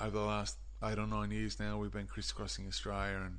over 0.00 0.18
the 0.18 0.24
last 0.24 0.56
eight 0.84 0.98
or 0.98 1.06
nine 1.06 1.30
years 1.30 1.58
now, 1.58 1.78
we've 1.78 1.92
been 1.92 2.06
crisscrossing 2.06 2.66
Australia 2.66 3.22
and 3.24 3.38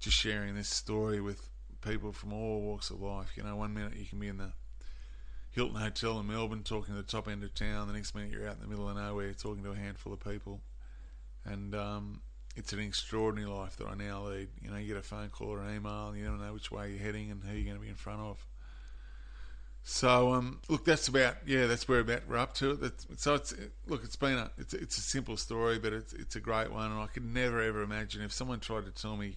just 0.00 0.16
sharing 0.16 0.54
this 0.54 0.68
story 0.68 1.20
with 1.20 1.48
people 1.80 2.12
from 2.12 2.32
all 2.32 2.60
walks 2.60 2.90
of 2.90 3.00
life. 3.00 3.36
You 3.36 3.42
know, 3.42 3.56
one 3.56 3.74
minute 3.74 3.96
you 3.96 4.06
can 4.06 4.18
be 4.18 4.28
in 4.28 4.38
the 4.38 4.52
Hilton 5.50 5.76
Hotel 5.76 6.18
in 6.20 6.26
Melbourne 6.26 6.62
talking 6.62 6.94
to 6.94 7.00
the 7.00 7.06
top 7.06 7.28
end 7.28 7.42
of 7.42 7.54
town, 7.54 7.88
the 7.88 7.94
next 7.94 8.14
minute 8.14 8.30
you're 8.30 8.46
out 8.46 8.56
in 8.56 8.62
the 8.62 8.68
middle 8.68 8.88
of 8.88 8.96
nowhere 8.96 9.32
talking 9.32 9.62
to 9.64 9.70
a 9.70 9.76
handful 9.76 10.12
of 10.12 10.20
people. 10.20 10.60
And 11.44 11.74
um, 11.74 12.20
it's 12.58 12.72
an 12.72 12.80
extraordinary 12.80 13.48
life 13.48 13.76
that 13.76 13.86
I 13.86 13.94
now 13.94 14.24
lead. 14.24 14.48
You 14.60 14.70
know, 14.70 14.76
you 14.76 14.88
get 14.88 14.96
a 14.96 15.02
phone 15.02 15.28
call 15.28 15.50
or 15.50 15.60
an 15.60 15.76
email, 15.76 16.08
and 16.08 16.18
you 16.18 16.24
don't 16.24 16.40
know 16.40 16.52
which 16.52 16.72
way 16.72 16.90
you're 16.90 16.98
heading 16.98 17.30
and 17.30 17.42
who 17.42 17.54
you're 17.54 17.64
going 17.64 17.76
to 17.76 17.82
be 17.82 17.88
in 17.88 17.94
front 17.94 18.20
of. 18.20 18.44
So, 19.84 20.34
um, 20.34 20.60
look, 20.68 20.84
that's 20.84 21.06
about 21.08 21.36
yeah, 21.46 21.66
that's 21.66 21.88
where 21.88 22.00
about 22.00 22.28
we're 22.28 22.36
up 22.36 22.54
to 22.54 22.72
it. 22.72 22.80
That's, 22.80 23.06
so 23.16 23.34
it's 23.34 23.54
look, 23.86 24.02
it's 24.02 24.16
been 24.16 24.34
a 24.34 24.50
it's 24.58 24.74
it's 24.74 24.98
a 24.98 25.00
simple 25.00 25.36
story, 25.36 25.78
but 25.78 25.92
it's 25.92 26.12
it's 26.12 26.36
a 26.36 26.40
great 26.40 26.70
one, 26.72 26.90
and 26.90 27.00
I 27.00 27.06
could 27.06 27.24
never 27.24 27.62
ever 27.62 27.82
imagine 27.82 28.22
if 28.22 28.32
someone 28.32 28.58
tried 28.58 28.84
to 28.86 28.90
tell 28.90 29.16
me, 29.16 29.36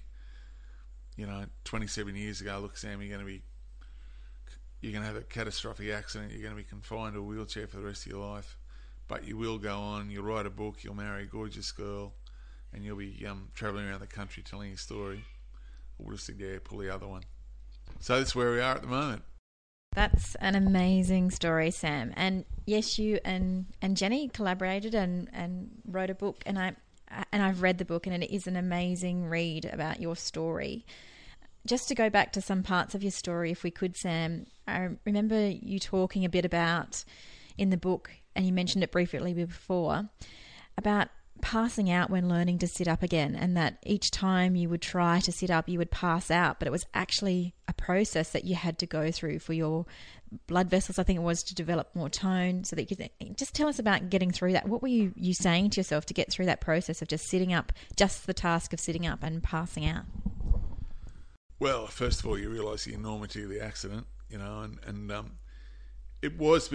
you 1.15 1.27
know, 1.27 1.45
27 1.65 2.15
years 2.15 2.41
ago, 2.41 2.59
look, 2.59 2.75
Sam, 2.75 3.01
you're 3.01 3.15
going 3.15 3.25
to 3.25 3.31
be 3.31 3.43
you're 4.81 4.91
going 4.91 5.03
to 5.03 5.07
have 5.07 5.15
a 5.15 5.21
catastrophic 5.21 5.89
accident, 5.91 6.31
you're 6.31 6.41
going 6.41 6.55
to 6.55 6.61
be 6.61 6.67
confined 6.67 7.13
to 7.13 7.19
a 7.19 7.23
wheelchair 7.23 7.67
for 7.67 7.77
the 7.77 7.83
rest 7.83 8.07
of 8.07 8.11
your 8.11 8.27
life, 8.27 8.57
but 9.07 9.25
you 9.27 9.37
will 9.37 9.59
go 9.59 9.77
on, 9.77 10.09
you'll 10.09 10.25
write 10.25 10.47
a 10.47 10.49
book, 10.49 10.83
you'll 10.83 10.95
marry 10.95 11.23
a 11.23 11.27
gorgeous 11.27 11.71
girl, 11.71 12.13
and 12.73 12.83
you'll 12.83 12.97
be 12.97 13.25
um, 13.27 13.49
travelling 13.53 13.87
around 13.87 14.01
the 14.01 14.07
country 14.07 14.43
telling 14.43 14.69
your 14.69 14.77
story. 14.77 15.23
Would 15.99 16.13
have 16.13 16.21
said, 16.21 16.35
yeah, 16.39 16.57
pull 16.63 16.79
the 16.79 16.93
other 16.93 17.07
one. 17.07 17.23
So 17.99 18.17
that's 18.17 18.33
where 18.33 18.51
we 18.51 18.59
are 18.59 18.75
at 18.75 18.81
the 18.81 18.87
moment. 18.87 19.21
That's 19.93 20.35
an 20.35 20.55
amazing 20.55 21.31
story, 21.31 21.69
Sam. 21.69 22.13
And 22.15 22.45
yes, 22.65 22.97
you 22.97 23.19
and, 23.25 23.65
and 23.81 23.97
Jenny 23.97 24.29
collaborated 24.29 24.95
and, 24.95 25.29
and 25.33 25.69
wrote 25.85 26.09
a 26.09 26.15
book, 26.15 26.41
and 26.45 26.57
I 26.57 26.75
and 27.31 27.43
I've 27.43 27.61
read 27.61 27.77
the 27.77 27.85
book, 27.85 28.07
and 28.07 28.23
it 28.23 28.33
is 28.33 28.47
an 28.47 28.55
amazing 28.55 29.25
read 29.25 29.65
about 29.65 29.99
your 29.99 30.15
story. 30.15 30.85
Just 31.67 31.89
to 31.89 31.95
go 31.95 32.09
back 32.09 32.31
to 32.33 32.41
some 32.41 32.63
parts 32.63 32.95
of 32.95 33.03
your 33.03 33.11
story, 33.11 33.51
if 33.51 33.63
we 33.63 33.69
could, 33.69 33.97
Sam, 33.97 34.47
I 34.67 34.91
remember 35.05 35.49
you 35.49 35.77
talking 35.77 36.23
a 36.23 36.29
bit 36.29 36.45
about 36.45 37.03
in 37.57 37.69
the 37.69 37.77
book, 37.77 38.11
and 38.35 38.45
you 38.47 38.53
mentioned 38.53 38.83
it 38.83 38.91
briefly 38.91 39.33
before, 39.33 40.09
about 40.77 41.09
passing 41.41 41.89
out 41.89 42.09
when 42.09 42.29
learning 42.29 42.59
to 42.59 42.67
sit 42.67 42.87
up 42.87 43.03
again, 43.03 43.35
and 43.35 43.57
that 43.57 43.77
each 43.85 44.11
time 44.11 44.55
you 44.55 44.69
would 44.69 44.81
try 44.81 45.19
to 45.19 45.31
sit 45.31 45.49
up, 45.49 45.67
you 45.67 45.77
would 45.77 45.91
pass 45.91 46.31
out, 46.31 46.59
but 46.59 46.67
it 46.67 46.71
was 46.71 46.85
actually 46.93 47.53
a 47.67 47.73
process 47.73 48.29
that 48.31 48.45
you 48.45 48.55
had 48.55 48.77
to 48.79 48.85
go 48.85 49.11
through 49.11 49.39
for 49.39 49.53
your 49.53 49.85
blood 50.47 50.69
vessels. 50.69 50.97
I 50.97 51.03
think 51.03 51.17
it 51.17 51.23
was 51.23 51.43
to 51.43 51.55
develop 51.55 51.95
more 51.95 52.09
tone, 52.09 52.63
so 52.63 52.75
that 52.75 52.89
you 52.89 52.97
could 52.97 53.09
just 53.37 53.53
tell 53.53 53.67
us 53.67 53.79
about 53.79 54.09
getting 54.09 54.31
through 54.31 54.53
that. 54.53 54.67
What 54.67 54.81
were 54.81 54.87
you 54.87 55.13
you 55.15 55.33
saying 55.33 55.71
to 55.71 55.79
yourself 55.79 56.05
to 56.07 56.13
get 56.13 56.31
through 56.31 56.45
that 56.45 56.61
process 56.61 57.01
of 57.01 57.07
just 57.07 57.27
sitting 57.27 57.53
up, 57.53 57.73
just 57.95 58.27
the 58.27 58.33
task 58.33 58.73
of 58.73 58.79
sitting 58.79 59.05
up 59.05 59.23
and 59.23 59.43
passing 59.43 59.85
out? 59.85 60.05
Well, 61.59 61.87
first 61.87 62.21
of 62.21 62.27
all, 62.27 62.39
you 62.39 62.49
realise 62.49 62.85
the 62.85 62.93
enormity 62.93 63.43
of 63.43 63.49
the 63.49 63.61
accident, 63.61 64.07
you 64.29 64.37
know, 64.37 64.61
and 64.61 64.79
and 64.85 65.11
um, 65.11 65.31
it 66.21 66.37
was 66.37 66.69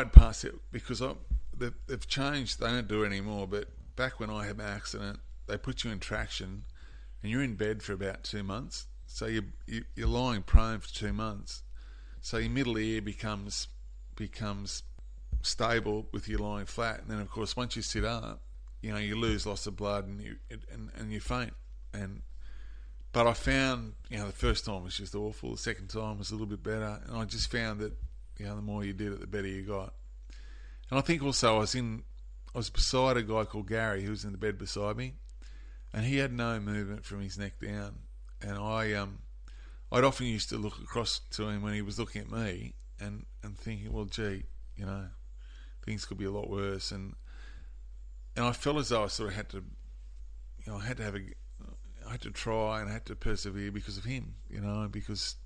I'd 0.00 0.12
pass 0.12 0.44
it 0.44 0.54
because 0.72 1.00
I, 1.00 1.12
they've, 1.56 1.74
they've 1.86 2.06
changed. 2.06 2.60
They 2.60 2.66
don't 2.66 2.88
do 2.88 3.04
it 3.04 3.06
anymore, 3.06 3.46
but 3.46 3.68
back 3.98 4.20
when 4.20 4.30
I 4.30 4.46
had 4.46 4.56
my 4.56 4.64
accident, 4.64 5.18
they 5.48 5.58
put 5.58 5.82
you 5.82 5.90
in 5.90 5.98
traction, 5.98 6.62
and 7.20 7.32
you're 7.32 7.42
in 7.42 7.56
bed 7.56 7.82
for 7.82 7.92
about 7.92 8.22
two 8.22 8.44
months. 8.44 8.86
So 9.06 9.26
you, 9.26 9.42
you 9.66 9.84
you're 9.96 10.06
lying 10.06 10.42
prone 10.42 10.78
for 10.78 10.88
two 10.94 11.12
months. 11.12 11.64
So 12.20 12.38
your 12.38 12.50
middle 12.50 12.78
ear 12.78 13.02
becomes 13.02 13.66
becomes 14.14 14.84
stable 15.42 16.06
with 16.12 16.28
you 16.28 16.38
lying 16.38 16.66
flat, 16.66 17.00
and 17.00 17.10
then 17.10 17.20
of 17.20 17.28
course 17.28 17.56
once 17.56 17.74
you 17.74 17.82
sit 17.82 18.04
up, 18.04 18.40
you 18.80 18.92
know 18.92 18.98
you 18.98 19.16
lose 19.16 19.44
lots 19.46 19.66
of 19.66 19.76
blood 19.76 20.06
and 20.06 20.22
you 20.22 20.36
and, 20.50 20.90
and 20.96 21.12
you 21.12 21.18
faint. 21.18 21.54
And 21.92 22.22
but 23.12 23.26
I 23.26 23.32
found 23.32 23.94
you 24.10 24.18
know 24.18 24.26
the 24.26 24.32
first 24.32 24.64
time 24.64 24.84
was 24.84 24.96
just 24.96 25.16
awful. 25.16 25.52
The 25.52 25.58
second 25.58 25.88
time 25.88 26.18
was 26.18 26.30
a 26.30 26.34
little 26.34 26.46
bit 26.46 26.62
better, 26.62 27.00
and 27.08 27.16
I 27.16 27.24
just 27.24 27.50
found 27.50 27.80
that 27.80 27.92
you 28.38 28.46
know 28.46 28.54
the 28.54 28.62
more 28.62 28.84
you 28.84 28.92
did 28.92 29.12
it, 29.12 29.20
the 29.20 29.26
better 29.26 29.48
you 29.48 29.62
got. 29.62 29.92
And 30.88 30.98
I 30.98 31.02
think 31.02 31.22
also 31.22 31.56
I 31.56 31.58
was 31.58 31.74
in 31.74 32.04
I 32.54 32.58
was 32.58 32.70
beside 32.70 33.16
a 33.16 33.22
guy 33.22 33.44
called 33.44 33.68
Gary 33.68 34.02
who 34.02 34.10
was 34.10 34.24
in 34.24 34.32
the 34.32 34.38
bed 34.38 34.58
beside 34.58 34.96
me, 34.96 35.14
and 35.92 36.04
he 36.04 36.16
had 36.16 36.32
no 36.32 36.58
movement 36.58 37.04
from 37.04 37.20
his 37.20 37.38
neck 37.38 37.60
down. 37.60 37.98
And 38.40 38.58
I, 38.58 38.92
um, 38.94 39.18
I'd 39.92 40.04
often 40.04 40.26
used 40.26 40.48
to 40.50 40.56
look 40.56 40.78
across 40.78 41.20
to 41.32 41.48
him 41.48 41.62
when 41.62 41.74
he 41.74 41.82
was 41.82 41.98
looking 41.98 42.22
at 42.22 42.30
me, 42.30 42.74
and 43.00 43.26
and 43.42 43.56
thinking, 43.58 43.92
well, 43.92 44.06
gee, 44.06 44.44
you 44.76 44.86
know, 44.86 45.06
things 45.84 46.04
could 46.04 46.18
be 46.18 46.24
a 46.24 46.30
lot 46.30 46.48
worse. 46.50 46.90
And 46.90 47.14
and 48.36 48.46
I 48.46 48.52
felt 48.52 48.76
as 48.78 48.88
though 48.90 49.04
I 49.04 49.08
sort 49.08 49.30
of 49.30 49.36
had 49.36 49.48
to, 49.50 49.64
you 50.64 50.72
know, 50.72 50.78
I 50.78 50.84
had 50.84 50.96
to 50.98 51.02
have 51.02 51.16
a, 51.16 51.20
I 52.06 52.12
had 52.12 52.22
to 52.22 52.30
try 52.30 52.80
and 52.80 52.88
I 52.88 52.92
had 52.92 53.06
to 53.06 53.16
persevere 53.16 53.72
because 53.72 53.98
of 53.98 54.04
him, 54.04 54.34
you 54.48 54.60
know, 54.60 54.88
because. 54.90 55.36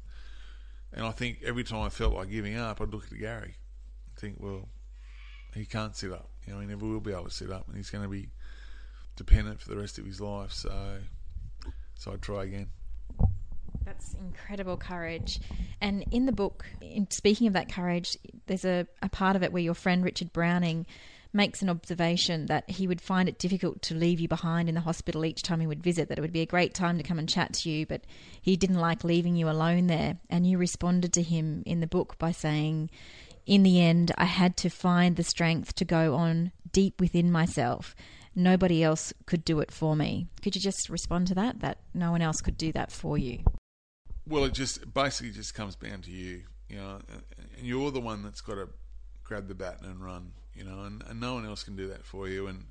And 0.95 1.07
I 1.07 1.11
think 1.11 1.39
every 1.43 1.65
time 1.65 1.81
I 1.81 1.89
felt 1.89 2.13
like 2.13 2.29
giving 2.29 2.55
up, 2.55 2.79
I'd 2.79 2.93
look 2.93 3.07
at 3.11 3.19
Gary, 3.19 3.57
and 4.07 4.17
think, 4.19 4.37
well, 4.39 4.69
he 5.55 5.65
can't 5.65 5.97
sit 5.97 6.13
up. 6.13 6.32
You 6.47 6.55
know, 6.55 6.61
he 6.61 6.67
never 6.67 6.87
will 6.87 7.01
be 7.01 7.13
able 7.13 7.25
to 7.25 7.31
sit 7.31 7.51
up, 7.51 7.69
and 7.69 7.77
he's 7.77 7.91
going 7.91 8.05
to 8.05 8.11
be 8.11 8.31
dependent 9.17 9.61
for 9.61 9.69
the 9.69 9.77
rest 9.77 9.99
of 9.99 10.05
his 10.05 10.21
life. 10.21 10.53
So, 10.53 10.99
so 11.95 12.13
I'd 12.13 12.23
try 12.23 12.45
again. 12.45 12.69
That's 13.85 14.15
incredible 14.15 14.77
courage. 14.77 15.41
And 15.81 16.05
in 16.11 16.27
the 16.27 16.33
book, 16.33 16.65
in 16.81 17.11
speaking 17.11 17.47
of 17.47 17.53
that 17.55 17.73
courage, 17.73 18.17
there's 18.47 18.65
a, 18.65 18.87
a 19.03 19.09
part 19.09 19.37
of 19.37 19.43
it 19.43 19.53
where 19.53 19.63
your 19.63 19.75
friend 19.75 20.05
Richard 20.05 20.33
Browning 20.33 20.87
makes 21.33 21.63
an 21.63 21.71
observation 21.71 22.47
that 22.47 22.69
he 22.69 22.87
would 22.87 23.01
find 23.01 23.29
it 23.29 23.39
difficult 23.39 23.81
to 23.83 23.95
leave 23.95 24.21
you 24.21 24.29
behind 24.29 24.69
in 24.69 24.75
the 24.75 24.83
hospital 24.83 25.25
each 25.25 25.43
time 25.43 25.61
he 25.61 25.67
would 25.67 25.83
visit, 25.83 26.09
that 26.09 26.19
it 26.19 26.21
would 26.21 26.33
be 26.33 26.43
a 26.43 26.47
great 26.47 26.75
time 26.75 26.99
to 26.99 27.03
come 27.03 27.19
and 27.19 27.29
chat 27.29 27.55
to 27.55 27.71
you, 27.71 27.87
but 27.87 28.03
he 28.41 28.57
didn't 28.57 28.79
like 28.79 29.03
leaving 29.03 29.35
you 29.35 29.49
alone 29.49 29.87
there. 29.87 30.19
And 30.29 30.47
you 30.47 30.59
responded 30.59 31.13
to 31.15 31.23
him 31.23 31.63
in 31.65 31.81
the 31.81 31.87
book 31.87 32.19
by 32.19 32.33
saying, 32.33 32.91
in 33.47 33.63
the 33.63 33.81
end, 33.81 34.13
I 34.17 34.25
had 34.27 34.57
to 34.59 34.71
find 34.71 35.17
the 35.17 35.25
strength 35.25 35.75
to 35.77 35.85
go 35.85 36.15
on 36.15 36.53
deep 36.71 37.01
within 37.01 37.31
myself. 37.31 37.95
Nobody 38.35 38.83
else 38.83 39.13
could 39.27 39.45
do 39.45 39.61
it 39.61 39.71
for 39.71 39.95
me. 39.95 40.29
Could 40.43 40.55
you 40.55 40.61
just 40.61 40.89
respond 40.89 41.27
to 41.29 41.35
that? 41.35 41.61
That 41.61 41.79
no 41.93 42.11
one 42.11 42.23
else 42.23 42.41
could 42.41 42.57
do 42.57 42.73
that 42.73 42.91
for 42.91 43.19
you. 43.19 43.41
Well, 44.27 44.45
it 44.45 44.55
just 44.55 44.95
basically 44.95 45.33
just 45.33 45.55
comes 45.55 45.75
down 45.75 46.03
to 46.03 46.11
you, 46.11 46.43
you 46.69 46.77
know, 46.77 47.01
and 47.59 47.67
you're 47.67 47.91
the 47.91 48.01
one 48.01 48.23
that's 48.23 48.41
got 48.41 48.55
to 48.55 48.69
grab 49.25 49.49
the 49.49 49.55
baton 49.55 49.87
and 49.87 50.03
run, 50.03 50.33
you 50.55 50.65
know, 50.65 50.85
and, 50.85 51.03
and 51.09 51.21
no 51.21 51.35
one 51.35 51.45
else 51.45 51.63
can 51.63 51.77
do 51.77 51.89
that 51.89 52.05
for 52.05 52.29
you. 52.29 52.47
And 52.47 52.67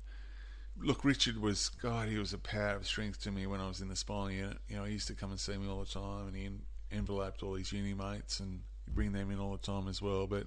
look, 0.80 1.04
Richard 1.04 1.40
was 1.40 1.68
God, 1.68 2.08
he 2.08 2.18
was 2.18 2.32
a 2.32 2.38
power 2.38 2.76
of 2.76 2.86
strength 2.86 3.22
to 3.22 3.30
me 3.30 3.46
when 3.46 3.60
I 3.60 3.68
was 3.68 3.80
in 3.80 3.88
the 3.88 3.96
spinal 3.96 4.30
unit. 4.30 4.58
You 4.68 4.76
know, 4.76 4.84
he 4.84 4.94
used 4.94 5.08
to 5.08 5.14
come 5.14 5.30
and 5.30 5.38
see 5.38 5.56
me 5.56 5.68
all 5.68 5.80
the 5.80 5.86
time, 5.86 6.28
and 6.28 6.36
he 6.36 6.48
enveloped 6.90 7.42
all 7.42 7.54
his 7.54 7.72
uni 7.72 7.94
mates 7.94 8.40
and 8.40 8.62
bring 8.88 9.12
them 9.12 9.30
in 9.30 9.38
all 9.38 9.52
the 9.52 9.58
time 9.58 9.88
as 9.88 10.00
well. 10.02 10.26
But 10.26 10.46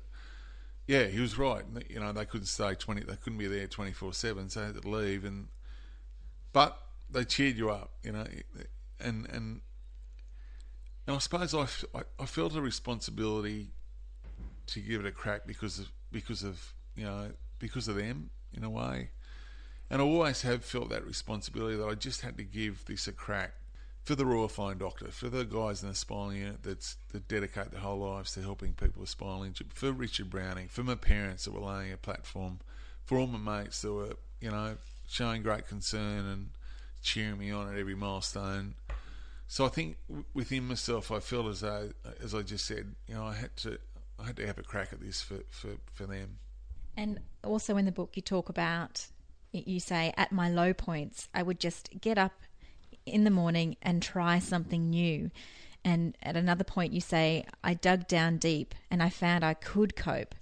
yeah, 0.88 1.06
he 1.06 1.20
was 1.20 1.38
right. 1.38 1.64
You 1.90 2.00
know, 2.00 2.12
they 2.12 2.26
couldn't 2.26 2.48
stay 2.48 2.76
twenty. 2.76 3.02
They 3.02 3.16
couldn't 3.16 3.40
be 3.40 3.48
there 3.48 3.68
twenty 3.68 3.92
four 3.92 4.14
seven, 4.14 4.50
so 4.50 4.60
they 4.60 4.66
had 4.68 4.82
to 4.82 4.88
leave. 4.88 5.26
And 5.26 5.48
but 6.54 6.80
they 7.10 7.24
cheered 7.26 7.58
you 7.58 7.72
up. 7.72 7.92
You 8.04 8.12
know, 8.12 8.26
and 9.00 9.28
and 9.32 9.62
and 11.08 11.16
I 11.16 11.18
suppose 11.20 11.54
I, 11.54 11.68
I, 11.98 12.04
I 12.20 12.26
felt 12.26 12.56
a 12.56 12.62
responsibility 12.62 13.72
to 14.68 14.80
give 14.80 15.02
it 15.02 15.08
a 15.08 15.12
crack 15.12 15.48
because 15.48 15.80
of 15.80 15.92
because 16.12 16.44
of 16.44 16.74
you 16.96 17.06
know 17.06 17.32
because 17.60 17.88
of 17.88 17.96
them 17.96 18.30
in 18.54 18.64
a 18.64 18.70
way. 18.70 19.10
And 19.90 20.02
I 20.02 20.06
always 20.06 20.42
have 20.42 20.66
felt 20.66 20.90
that 20.90 21.06
responsibility 21.06 21.78
that 21.78 21.86
I 21.86 21.94
just 21.94 22.22
had 22.22 22.38
to 22.38 22.44
give 22.44 22.86
this 22.86 23.08
a 23.08 23.12
crack 23.12 23.54
for 24.06 24.14
the 24.14 24.26
Royal 24.26 24.48
Flying 24.48 24.78
Doctor, 24.78 25.08
for 25.08 25.30
the 25.30 25.44
guys 25.44 25.82
in 25.82 25.90
the 25.90 25.96
spinal 25.96 26.32
unit 26.32 26.62
that's, 26.62 26.96
that 27.12 27.28
dedicate 27.28 27.72
their 27.72 27.82
whole 27.82 27.98
lives 27.98 28.34
to 28.34 28.42
helping 28.42 28.74
people 28.74 29.02
with 29.02 29.10
spinal 29.10 29.44
injury, 29.44 29.68
for 29.74 29.92
Richard 29.92 30.30
Browning, 30.30 30.68
for 30.68 30.84
my 30.84 30.94
parents 30.94 31.46
that 31.46 31.54
were 31.54 31.60
laying 31.60 31.92
a 31.92 31.98
platform, 31.98 32.60
for 33.04 33.18
all 33.18 33.26
my 33.26 33.62
mates 33.64 33.82
that 33.82 33.92
were, 33.92 34.16
you 34.40 34.52
know, 34.52 34.78
showing 35.08 35.42
great 35.42 35.68
concern 35.68 36.26
and 36.28 36.50
cheering 37.02 37.40
me 37.40 37.50
on 37.52 37.68
at 37.68 37.80
every 37.80 37.96
milestone. 37.96 38.76
So 39.48 39.66
I 39.66 39.70
think 39.70 39.98
within 40.36 40.68
myself, 40.68 41.12
I 41.12 41.20
felt 41.20 41.48
as 41.48 41.62
though, 41.62 41.90
as 42.24 42.36
I 42.36 42.44
just 42.44 42.66
said, 42.66 42.94
you 43.08 43.16
know, 43.16 43.26
I 43.26 43.34
had 43.34 43.58
to, 43.58 43.80
I 44.20 44.28
had 44.28 44.38
to 44.38 44.46
have 44.46 44.60
a 44.60 44.64
crack 44.64 44.94
at 44.94 45.02
this 45.02 45.24
for, 45.24 45.40
for, 45.50 45.72
for 45.94 46.06
them. 46.06 46.38
And 46.96 47.20
also 47.44 47.76
in 47.78 47.86
the 47.86 47.92
book, 47.92 48.12
you 48.16 48.22
talk 48.22 48.50
about, 48.50 49.08
you 49.52 49.80
say, 49.80 50.14
at 50.16 50.32
my 50.32 50.50
low 50.50 50.74
points, 50.74 51.28
I 51.34 51.42
would 51.42 51.60
just 51.60 51.90
get 52.02 52.20
up 52.20 52.34
in 53.06 53.24
the 53.24 53.30
morning 53.30 53.78
and 53.82 54.02
try 54.02 54.40
something 54.40 54.90
new. 54.90 55.32
And 55.84 56.18
at 56.24 56.36
another 56.36 56.64
point, 56.64 56.94
you 56.94 57.02
say, 57.02 57.46
I 57.64 57.76
dug 57.76 58.08
down 58.08 58.38
deep 58.38 58.74
and 58.90 59.04
I 59.04 59.10
found 59.10 59.44
I 59.44 59.54
could 59.54 59.96
cope. 59.96 60.34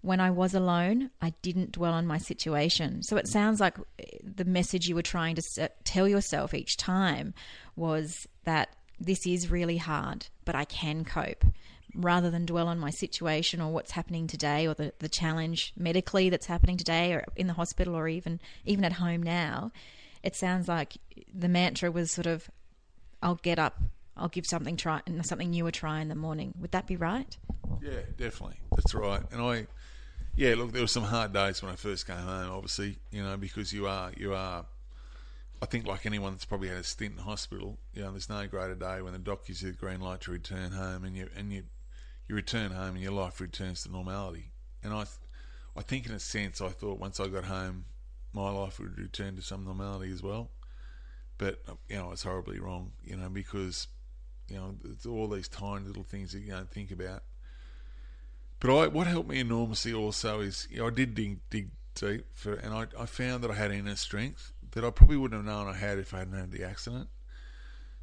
When 0.00 0.20
I 0.20 0.30
was 0.30 0.54
alone, 0.54 1.10
I 1.20 1.34
didn't 1.42 1.72
dwell 1.72 1.92
on 1.92 2.06
my 2.06 2.18
situation. 2.18 3.02
So 3.02 3.16
it 3.16 3.28
sounds 3.28 3.60
like 3.60 3.76
eh, 3.98 4.04
the 4.22 4.44
message 4.44 4.88
you 4.88 4.94
were 4.94 5.02
trying 5.02 5.34
to 5.36 5.70
tell 5.84 6.08
yourself 6.08 6.54
each 6.54 6.76
time 6.76 7.34
was 7.74 8.26
that 8.44 8.70
this 8.98 9.26
is 9.26 9.50
really 9.50 9.76
hard, 9.76 10.26
but 10.44 10.54
I 10.54 10.64
can 10.64 11.04
cope. 11.04 11.44
Rather 11.94 12.30
than 12.30 12.46
dwell 12.46 12.68
on 12.68 12.78
my 12.78 12.90
situation 12.90 13.60
or 13.60 13.72
what's 13.72 13.90
happening 13.92 14.26
today 14.26 14.66
or 14.66 14.74
the, 14.74 14.92
the 14.98 15.08
challenge 15.08 15.72
medically 15.76 16.30
that's 16.30 16.46
happening 16.46 16.76
today 16.76 17.12
or 17.12 17.24
in 17.36 17.46
the 17.46 17.54
hospital 17.54 17.96
or 17.96 18.06
even 18.06 18.38
even 18.64 18.84
at 18.84 18.92
home 18.92 19.22
now, 19.22 19.72
it 20.26 20.34
sounds 20.34 20.66
like 20.66 20.96
the 21.32 21.48
mantra 21.48 21.88
was 21.88 22.10
sort 22.10 22.26
of 22.26 22.50
I'll 23.22 23.36
get 23.36 23.60
up, 23.60 23.80
I'll 24.16 24.28
give 24.28 24.44
something 24.44 24.76
try 24.76 25.00
something 25.22 25.50
new 25.50 25.68
a 25.68 25.72
try 25.72 26.00
in 26.00 26.08
the 26.08 26.16
morning. 26.16 26.52
Would 26.60 26.72
that 26.72 26.88
be 26.88 26.96
right? 26.96 27.36
Yeah, 27.80 28.00
definitely. 28.18 28.58
That's 28.74 28.92
right. 28.92 29.22
And 29.30 29.40
I, 29.40 29.66
yeah, 30.34 30.56
look, 30.56 30.72
there 30.72 30.82
were 30.82 30.88
some 30.88 31.04
hard 31.04 31.32
days 31.32 31.62
when 31.62 31.70
I 31.70 31.76
first 31.76 32.08
came 32.08 32.16
home. 32.16 32.50
Obviously, 32.50 32.98
you 33.12 33.22
know, 33.22 33.36
because 33.36 33.72
you 33.72 33.86
are, 33.86 34.10
you 34.16 34.34
are. 34.34 34.66
I 35.62 35.66
think 35.66 35.86
like 35.86 36.04
anyone 36.04 36.32
that's 36.32 36.44
probably 36.44 36.68
had 36.68 36.78
a 36.78 36.84
stint 36.84 37.14
in 37.16 37.22
hospital, 37.22 37.78
you 37.94 38.02
know, 38.02 38.10
there's 38.10 38.28
no 38.28 38.46
greater 38.48 38.74
day 38.74 39.00
when 39.00 39.12
the 39.12 39.20
doc 39.20 39.46
gives 39.46 39.62
you 39.62 39.70
the 39.70 39.76
green 39.76 40.00
light 40.00 40.22
to 40.22 40.32
return 40.32 40.72
home, 40.72 41.04
and 41.04 41.16
you 41.16 41.28
and 41.36 41.52
you 41.52 41.62
you 42.28 42.34
return 42.34 42.72
home 42.72 42.96
and 42.96 43.00
your 43.00 43.12
life 43.12 43.40
returns 43.40 43.84
to 43.84 43.92
normality. 43.92 44.50
And 44.82 44.92
I, 44.92 45.04
I 45.76 45.82
think 45.82 46.06
in 46.06 46.12
a 46.12 46.18
sense, 46.18 46.60
I 46.60 46.70
thought 46.70 46.98
once 46.98 47.20
I 47.20 47.28
got 47.28 47.44
home, 47.44 47.84
my 48.32 48.50
life 48.50 48.78
would 48.78 48.98
return 48.98 49.36
to 49.36 49.42
some 49.42 49.64
normality 49.64 50.12
as 50.12 50.22
well. 50.22 50.50
But 51.38 51.62
you 51.88 51.96
know, 51.96 52.12
it's 52.12 52.22
horribly 52.22 52.58
wrong. 52.58 52.92
You 53.04 53.16
know, 53.16 53.28
because 53.28 53.88
you 54.48 54.56
know, 54.56 54.74
it's 54.84 55.06
all 55.06 55.28
these 55.28 55.48
tiny 55.48 55.86
little 55.86 56.04
things 56.04 56.32
that 56.32 56.40
you 56.40 56.50
don't 56.50 56.70
think 56.70 56.90
about. 56.90 57.22
But 58.60 58.76
I, 58.76 58.86
what 58.88 59.06
helped 59.06 59.28
me 59.28 59.40
enormously 59.40 59.92
also 59.92 60.40
is 60.40 60.66
you 60.70 60.78
know, 60.78 60.86
I 60.86 60.90
did 60.90 61.14
dig, 61.14 61.40
dig 61.50 61.70
deep 61.94 62.26
for, 62.32 62.54
and 62.54 62.72
I, 62.72 62.86
I 62.98 63.06
found 63.06 63.42
that 63.42 63.50
I 63.50 63.54
had 63.54 63.72
inner 63.72 63.96
strength 63.96 64.52
that 64.72 64.84
I 64.84 64.90
probably 64.90 65.16
wouldn't 65.16 65.44
have 65.44 65.52
known 65.52 65.68
I 65.68 65.76
had 65.76 65.98
if 65.98 66.14
I 66.14 66.18
hadn't 66.18 66.38
had 66.38 66.52
the 66.52 66.64
accident. 66.64 67.08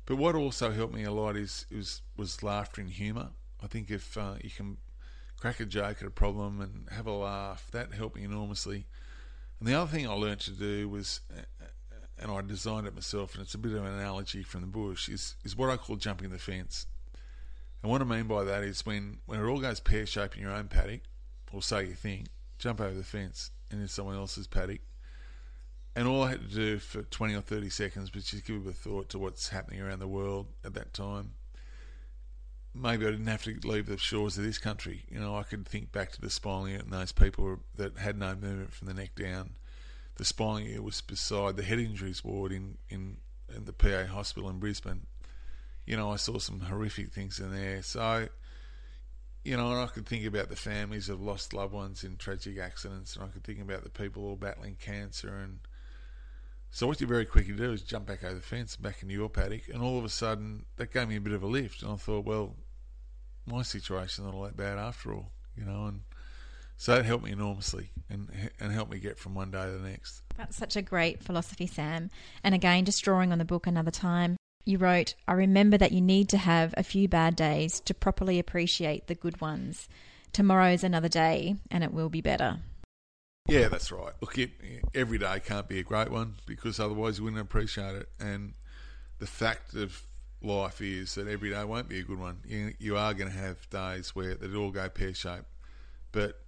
But 0.06 0.18
what 0.18 0.36
also 0.36 0.72
helped 0.72 0.94
me 0.94 1.04
a 1.04 1.12
lot 1.12 1.38
is 1.38 1.66
was 1.74 2.02
was 2.18 2.44
laughter 2.44 2.82
and 2.82 2.90
humour. 2.90 3.30
I 3.64 3.68
think 3.68 3.90
if 3.90 4.18
uh, 4.18 4.36
you 4.42 4.50
can 4.50 4.78
crack 5.40 5.60
a 5.60 5.66
joke 5.66 5.98
at 6.02 6.08
a 6.08 6.12
problem 6.12 6.60
and 6.62 6.90
have 6.92 7.08
a 7.08 7.12
laugh, 7.12 7.68
that 7.72 7.94
helped 7.94 8.16
me 8.16 8.24
enormously. 8.24 8.86
And 9.64 9.72
the 9.72 9.80
other 9.80 9.90
thing 9.90 10.06
I 10.06 10.12
learned 10.12 10.42
to 10.42 10.52
do 10.52 10.90
was, 10.90 11.22
uh, 11.34 11.66
and 12.20 12.30
I 12.30 12.42
designed 12.42 12.86
it 12.86 12.94
myself, 12.94 13.34
and 13.34 13.42
it's 13.42 13.54
a 13.54 13.58
bit 13.58 13.72
of 13.72 13.86
an 13.86 13.94
analogy 13.94 14.44
from 14.44 14.60
the 14.60 14.68
bush, 14.68 15.08
is 15.08 15.38
is 15.46 15.56
what 15.56 15.70
I 15.70 15.78
call 15.78 15.96
jumping 15.96 16.32
the 16.32 16.38
fence. 16.38 16.86
And 17.82 17.90
what 17.90 18.02
I 18.02 18.04
mean 18.04 18.26
by 18.26 18.44
that 18.44 18.66
is 18.66 18.86
when, 18.86 19.20
when 19.26 19.40
it 19.40 19.46
all 19.46 19.62
goes 19.62 19.80
pear 19.80 20.06
shaped 20.06 20.36
in 20.36 20.42
your 20.42 20.52
own 20.52 20.68
paddock, 20.68 21.04
or 21.54 21.62
so 21.62 21.80
you 21.80 21.94
think, 21.94 22.28
jump 22.60 22.82
over 22.82 22.94
the 22.94 23.06
fence 23.06 23.52
into 23.72 23.88
someone 23.88 24.18
else's 24.18 24.48
paddock. 24.48 24.82
And 25.96 26.10
all 26.10 26.24
I 26.24 26.32
had 26.32 26.42
to 26.42 26.54
do 26.54 26.78
for 26.78 27.04
20 27.04 27.34
or 27.34 27.40
30 27.40 27.70
seconds 27.70 28.14
was 28.14 28.26
just 28.26 28.46
give 28.46 28.68
a 28.68 28.74
thought 28.74 29.08
to 29.12 29.18
what's 29.18 29.48
happening 29.48 29.80
around 29.80 30.00
the 30.00 30.10
world 30.10 30.48
at 30.66 30.74
that 30.74 30.94
time. 30.94 31.36
Maybe 32.76 33.06
I 33.06 33.12
didn't 33.12 33.28
have 33.28 33.44
to 33.44 33.60
leave 33.64 33.86
the 33.86 33.98
shores 33.98 34.38
of 34.38 34.44
this 34.44 34.58
country. 34.58 35.04
You 35.10 35.20
know, 35.20 35.36
I 35.36 35.44
could 35.44 35.68
think 35.68 35.92
back 35.92 36.12
to 36.14 36.22
the 36.22 36.30
spinal 36.30 36.68
unit 36.68 36.86
and 36.86 36.94
those 36.94 37.12
people 37.12 37.60
that 37.76 37.98
had 37.98 38.18
no 38.18 38.34
movement 38.36 38.74
from 38.74 38.88
the 38.88 38.94
neck 38.96 39.16
down. 39.16 39.52
The 40.16 40.26
spinal 40.26 40.62
unit 40.62 40.84
was 40.84 41.02
beside 41.02 41.56
the 41.56 41.64
head 41.64 41.80
injuries 41.80 42.24
ward 42.24 42.52
in, 42.52 42.78
in, 42.90 43.18
in 43.56 43.66
the 43.66 43.74
PA 43.74 44.06
hospital 44.06 44.50
in 44.50 44.60
Brisbane 44.60 45.06
you 45.86 45.98
know, 45.98 46.12
I 46.12 46.16
saw 46.16 46.40
some 46.40 46.62
horrific 46.62 47.12
things 47.12 47.40
in 47.40 47.52
there. 47.52 47.82
So, 47.82 48.28
you 49.44 49.58
know, 49.58 49.72
and 49.72 49.82
I 49.82 49.88
could 49.88 50.06
think 50.06 50.26
about 50.26 50.50
the 50.50 50.56
families 50.56 51.10
of 51.10 51.22
lost 51.22 51.54
loved 51.54 51.74
ones 51.74 52.04
in 52.04 52.18
tragic 52.18 52.58
accidents, 52.58 53.16
and 53.16 53.26
I 53.26 53.28
could 53.28 53.44
think 53.44 53.62
about 53.62 53.84
the 53.84 53.90
people 53.90 54.24
all 54.24 54.36
battling 54.36 54.78
cancer. 54.80 55.36
And 55.36 55.60
so, 56.72 56.88
what 56.88 57.02
you 57.02 57.08
very 57.08 57.26
quickly 57.26 57.54
do 57.54 57.74
is 57.74 57.82
jump 57.82 58.06
back 58.08 58.24
over 58.24 58.36
the 58.36 58.42
fence, 58.42 58.78
back 58.78 59.02
into 59.02 59.14
your 59.14 59.30
paddock, 59.30 59.68
and 59.68 59.82
all 59.82 59.98
of 59.98 60.06
a 60.06 60.10
sudden, 60.10 60.66
that 60.78 60.94
gave 60.94 61.10
me 61.10 61.18
a 61.18 61.22
bit 61.22 61.34
of 61.34 61.44
a 61.44 61.48
lift. 61.48 61.84
And 61.84 61.92
I 61.92 61.96
thought, 61.96 62.26
well, 62.26 62.56
my 63.46 63.62
situation's 63.62 64.26
not 64.26 64.34
all 64.34 64.44
that 64.44 64.58
bad 64.58 64.78
after 64.78 65.14
all, 65.14 65.32
you 65.56 65.66
know, 65.66 65.86
and 65.86 66.02
so 66.78 66.96
it 66.96 67.06
helped 67.06 67.24
me 67.24 67.32
enormously 67.32 67.90
and 68.10 68.30
and 68.60 68.72
helped 68.72 68.92
me 68.92 69.00
get 69.00 69.18
from 69.18 69.36
one 69.36 69.52
day 69.52 69.66
to 69.66 69.72
the 69.72 69.90
next. 69.90 70.22
That's 70.38 70.58
such 70.58 70.76
a 70.76 70.82
great 70.82 71.24
philosophy, 71.24 71.68
Sam. 71.68 72.10
And 72.44 72.56
again, 72.56 72.86
just 72.86 73.04
drawing 73.04 73.32
on 73.32 73.38
the 73.38 73.46
book 73.46 73.68
another 73.68 73.92
time, 73.92 74.38
you 74.66 74.78
wrote, 74.78 75.14
I 75.28 75.34
remember 75.34 75.78
that 75.78 75.92
you 75.92 76.02
need 76.02 76.30
to 76.30 76.38
have 76.38 76.74
a 76.78 76.84
few 76.84 77.08
bad 77.08 77.36
days 77.36 77.80
to 77.82 77.94
properly 77.94 78.40
appreciate 78.40 79.08
the 79.08 79.16
good 79.16 79.42
ones. 79.42 79.88
Tomorrow's 80.32 80.84
another 80.84 81.10
day 81.10 81.56
and 81.70 81.84
it 81.84 81.94
will 81.94 82.10
be 82.10 82.22
better. 82.22 82.60
Yeah, 83.48 83.68
that's 83.68 83.92
right. 83.92 84.14
Look, 84.22 84.38
it, 84.38 84.52
every 84.96 85.18
day 85.18 85.42
can't 85.46 85.68
be 85.68 85.80
a 85.80 85.84
great 85.84 86.10
one 86.10 86.36
because 86.46 86.80
otherwise 86.80 87.18
you 87.18 87.26
wouldn't 87.26 87.42
appreciate 87.42 87.96
it. 87.96 88.10
And 88.20 88.54
the 89.20 89.28
fact 89.28 89.74
of 89.76 90.02
life 90.44 90.82
is 90.82 91.16
that 91.16 91.28
every 91.28 91.50
day 91.50 91.64
won't 91.64 91.90
be 91.90 92.00
a 92.00 92.04
good 92.04 92.20
one. 92.20 92.40
You, 92.46 92.74
you 92.80 92.98
are 92.98 93.14
going 93.14 93.32
to 93.32 93.38
have 93.38 93.70
days 93.70 94.16
where 94.16 94.36
they 94.36 94.56
all 94.56 94.72
go 94.72 94.88
pear 94.90 95.14
shaped, 95.14 95.46
but 96.12 96.40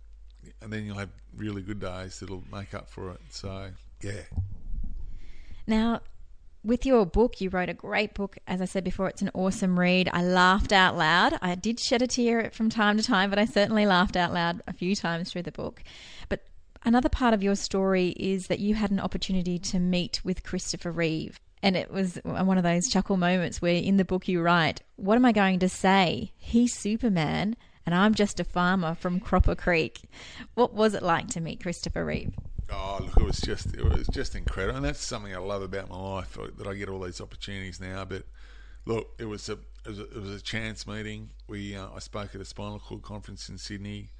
and 0.61 0.71
then 0.71 0.85
you'll 0.85 0.97
have 0.97 1.09
really 1.35 1.61
good 1.61 1.79
days 1.79 2.19
that'll 2.19 2.43
make 2.51 2.73
up 2.73 2.89
for 2.89 3.11
it. 3.11 3.21
So 3.29 3.69
yeah. 4.01 4.21
Now, 5.67 6.01
with 6.63 6.85
your 6.85 7.05
book, 7.05 7.41
you 7.41 7.49
wrote 7.49 7.69
a 7.69 7.73
great 7.73 8.13
book. 8.13 8.37
As 8.47 8.61
I 8.61 8.65
said 8.65 8.83
before, 8.83 9.07
it's 9.07 9.21
an 9.21 9.31
awesome 9.33 9.79
read. 9.79 10.09
I 10.11 10.23
laughed 10.23 10.71
out 10.71 10.97
loud. 10.97 11.37
I 11.41 11.55
did 11.55 11.79
shed 11.79 12.01
a 12.01 12.07
tear 12.07 12.49
from 12.51 12.69
time 12.69 12.97
to 12.97 13.03
time, 13.03 13.29
but 13.29 13.39
I 13.39 13.45
certainly 13.45 13.85
laughed 13.85 14.15
out 14.15 14.33
loud 14.33 14.61
a 14.67 14.73
few 14.73 14.95
times 14.95 15.31
through 15.31 15.43
the 15.43 15.51
book. 15.51 15.83
But 16.27 16.43
another 16.83 17.09
part 17.09 17.33
of 17.33 17.43
your 17.43 17.55
story 17.55 18.09
is 18.17 18.47
that 18.47 18.59
you 18.59 18.75
had 18.75 18.91
an 18.91 18.99
opportunity 18.99 19.59
to 19.59 19.79
meet 19.79 20.21
with 20.23 20.43
Christopher 20.43 20.91
Reeve. 20.91 21.39
And 21.65 21.75
it 21.75 21.89
was 21.89 22.19
one 22.23 22.59
of 22.59 22.63
those 22.63 22.87
chuckle 22.89 23.17
moments 23.17 23.59
where 23.59 23.73
in 23.73 23.97
the 23.97 24.05
book 24.05 24.27
you 24.27 24.39
write, 24.39 24.83
What 24.97 25.15
am 25.15 25.25
I 25.25 25.31
going 25.31 25.57
to 25.57 25.67
say? 25.67 26.31
He's 26.37 26.71
Superman, 26.75 27.55
and 27.87 27.95
I'm 27.95 28.13
just 28.13 28.39
a 28.39 28.43
farmer 28.43 28.93
from 28.93 29.19
Cropper 29.19 29.55
Creek. 29.55 30.01
What 30.53 30.75
was 30.75 30.93
it 30.93 31.01
like 31.01 31.27
to 31.29 31.41
meet 31.41 31.63
Christopher 31.63 32.05
Reeve? 32.05 32.35
Oh, 32.71 32.99
look, 33.01 33.17
it 33.17 33.23
was 33.23 33.41
just 33.41 33.73
it 33.73 33.83
was 33.83 34.05
just 34.09 34.35
incredible, 34.35 34.77
and 34.77 34.85
that's 34.85 35.03
something 35.03 35.33
I 35.33 35.39
love 35.39 35.63
about 35.63 35.89
my 35.89 35.97
life 35.97 36.37
uh, 36.37 36.49
that 36.55 36.67
I 36.67 36.75
get 36.75 36.87
all 36.87 36.99
these 36.99 37.19
opportunities 37.19 37.81
now. 37.81 38.05
But 38.05 38.25
look, 38.85 39.15
it 39.17 39.25
was 39.25 39.49
a 39.49 39.53
it 39.53 39.87
was 39.87 39.97
a, 39.97 40.03
it 40.03 40.21
was 40.21 40.35
a 40.35 40.41
chance 40.41 40.85
meeting. 40.85 41.31
We 41.47 41.75
uh, 41.75 41.87
I 41.95 41.97
spoke 41.97 42.35
at 42.35 42.41
a 42.41 42.45
spinal 42.45 42.77
cord 42.77 43.01
conference 43.01 43.49
in 43.49 43.57
Sydney, 43.57 44.11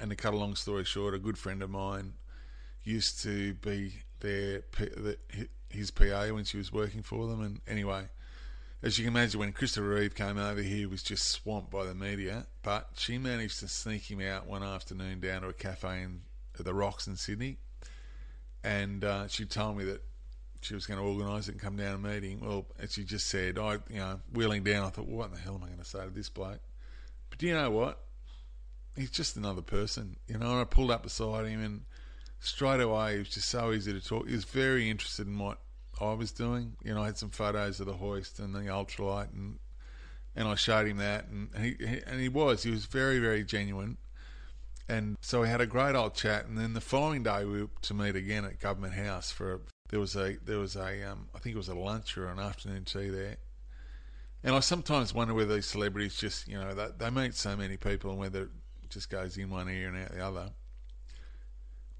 and 0.00 0.10
to 0.10 0.16
cut 0.16 0.34
a 0.34 0.36
long 0.36 0.54
story 0.54 0.84
short, 0.84 1.14
a 1.14 1.18
good 1.18 1.38
friend 1.38 1.62
of 1.62 1.70
mine 1.70 2.12
used 2.82 3.22
to 3.22 3.54
be 3.54 3.94
their 4.20 4.64
his 5.74 5.90
PA 5.90 6.28
when 6.28 6.44
she 6.44 6.56
was 6.56 6.72
working 6.72 7.02
for 7.02 7.26
them, 7.26 7.40
and 7.42 7.60
anyway. 7.66 8.08
As 8.82 8.98
you 8.98 9.04
can 9.06 9.14
imagine, 9.14 9.40
when 9.40 9.52
Christopher 9.52 9.88
Reeve 9.88 10.14
came 10.14 10.36
over 10.36 10.60
he 10.60 10.84
was 10.84 11.02
just 11.02 11.26
swamped 11.28 11.70
by 11.70 11.84
the 11.84 11.94
media. 11.94 12.44
But 12.62 12.90
she 12.96 13.16
managed 13.16 13.60
to 13.60 13.68
sneak 13.68 14.10
him 14.10 14.20
out 14.20 14.46
one 14.46 14.62
afternoon 14.62 15.20
down 15.20 15.40
to 15.40 15.48
a 15.48 15.54
cafe 15.54 16.02
in 16.02 16.20
the 16.58 16.74
Rocks 16.74 17.06
in 17.06 17.16
Sydney 17.16 17.56
and 18.64 19.04
uh, 19.04 19.28
she 19.28 19.44
told 19.44 19.76
me 19.76 19.84
that 19.84 20.02
she 20.62 20.74
was 20.74 20.86
going 20.86 20.98
to 20.98 21.06
organise 21.06 21.48
it 21.48 21.52
and 21.52 21.60
come 21.60 21.76
down 21.76 21.94
a 21.94 21.98
meeting. 21.98 22.40
Well, 22.40 22.66
as 22.80 22.94
she 22.94 23.04
just 23.04 23.28
said, 23.28 23.58
I, 23.58 23.74
you 23.90 23.98
know, 23.98 24.20
wheeling 24.32 24.64
down, 24.64 24.86
I 24.86 24.88
thought, 24.88 25.06
well, 25.06 25.18
what 25.18 25.34
the 25.34 25.38
hell 25.38 25.54
am 25.54 25.62
I 25.62 25.66
going 25.66 25.78
to 25.78 25.84
say 25.84 26.02
to 26.02 26.10
this 26.10 26.30
bloke? 26.30 26.60
But 27.28 27.38
do 27.38 27.46
you 27.46 27.54
know 27.54 27.70
what? 27.70 28.00
He's 28.96 29.10
just 29.10 29.36
another 29.36 29.60
person, 29.60 30.16
you 30.26 30.38
know. 30.38 30.50
And 30.52 30.60
I 30.60 30.64
pulled 30.64 30.90
up 30.90 31.02
beside 31.02 31.46
him, 31.46 31.62
and 31.62 31.82
straight 32.40 32.80
away, 32.80 33.14
he 33.14 33.18
was 33.18 33.28
just 33.28 33.50
so 33.50 33.72
easy 33.72 33.92
to 33.92 34.00
talk. 34.00 34.26
He 34.26 34.34
was 34.34 34.44
very 34.44 34.88
interested 34.88 35.26
in 35.26 35.38
what 35.38 35.58
I 36.00 36.12
was 36.14 36.32
doing. 36.32 36.76
You 36.82 36.94
know, 36.94 37.02
I 37.02 37.06
had 37.06 37.18
some 37.18 37.30
photos 37.30 37.80
of 37.80 37.86
the 37.86 37.94
hoist 37.94 38.38
and 38.38 38.54
the 38.54 38.60
ultralight, 38.60 39.32
and 39.32 39.58
and 40.36 40.48
I 40.48 40.54
showed 40.54 40.86
him 40.86 40.96
that, 40.98 41.28
and 41.28 41.50
he, 41.56 41.76
he 41.78 42.00
and 42.06 42.20
he 42.20 42.28
was 42.28 42.62
he 42.62 42.70
was 42.70 42.86
very 42.86 43.18
very 43.18 43.44
genuine 43.44 43.98
and 44.88 45.16
so 45.20 45.40
we 45.40 45.48
had 45.48 45.60
a 45.60 45.66
great 45.66 45.94
old 45.94 46.14
chat. 46.14 46.46
And 46.46 46.58
then 46.58 46.74
the 46.74 46.80
following 46.80 47.22
day, 47.22 47.44
we 47.44 47.62
were 47.62 47.70
to 47.82 47.94
meet 47.94 48.16
again 48.16 48.44
at 48.44 48.60
Government 48.60 48.94
House 48.94 49.30
for 49.30 49.54
a, 49.54 49.58
there 49.88 50.00
was 50.00 50.16
a 50.16 50.36
there 50.44 50.58
was 50.58 50.76
a 50.76 51.10
um, 51.10 51.28
I 51.34 51.38
think 51.38 51.54
it 51.54 51.58
was 51.58 51.68
a 51.68 51.74
lunch 51.74 52.18
or 52.18 52.28
an 52.28 52.38
afternoon 52.38 52.84
tea 52.84 53.08
there. 53.08 53.36
And 54.42 54.54
I 54.54 54.60
sometimes 54.60 55.14
wonder 55.14 55.32
whether 55.32 55.54
these 55.54 55.66
celebrities 55.66 56.16
just 56.16 56.48
you 56.48 56.58
know 56.58 56.74
they, 56.74 56.88
they 56.98 57.10
meet 57.10 57.34
so 57.34 57.56
many 57.56 57.76
people 57.76 58.10
and 58.10 58.18
whether 58.18 58.42
it 58.42 58.50
just 58.90 59.08
goes 59.08 59.36
in 59.38 59.48
one 59.50 59.68
ear 59.70 59.88
and 59.88 60.04
out 60.04 60.12
the 60.12 60.24
other. 60.24 60.50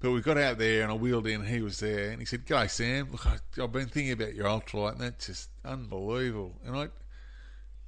But 0.05 0.11
we 0.11 0.21
got 0.21 0.37
out 0.37 0.59
there 0.59 0.83
and 0.83 0.91
I 0.91 0.93
wheeled 0.93 1.25
in 1.25 1.41
and 1.41 1.49
he 1.49 1.63
was 1.63 1.79
there 1.79 2.11
and 2.11 2.19
he 2.19 2.25
said, 2.25 2.45
G'day 2.45 2.69
Sam, 2.69 3.11
look 3.11 3.25
I, 3.25 3.37
have 3.57 3.71
been 3.71 3.87
thinking 3.87 4.11
about 4.11 4.35
your 4.35 4.45
ultralight 4.45 4.91
and 4.91 5.01
that's 5.01 5.25
just 5.25 5.49
unbelievable. 5.65 6.53
And 6.63 6.77
I 6.77 6.89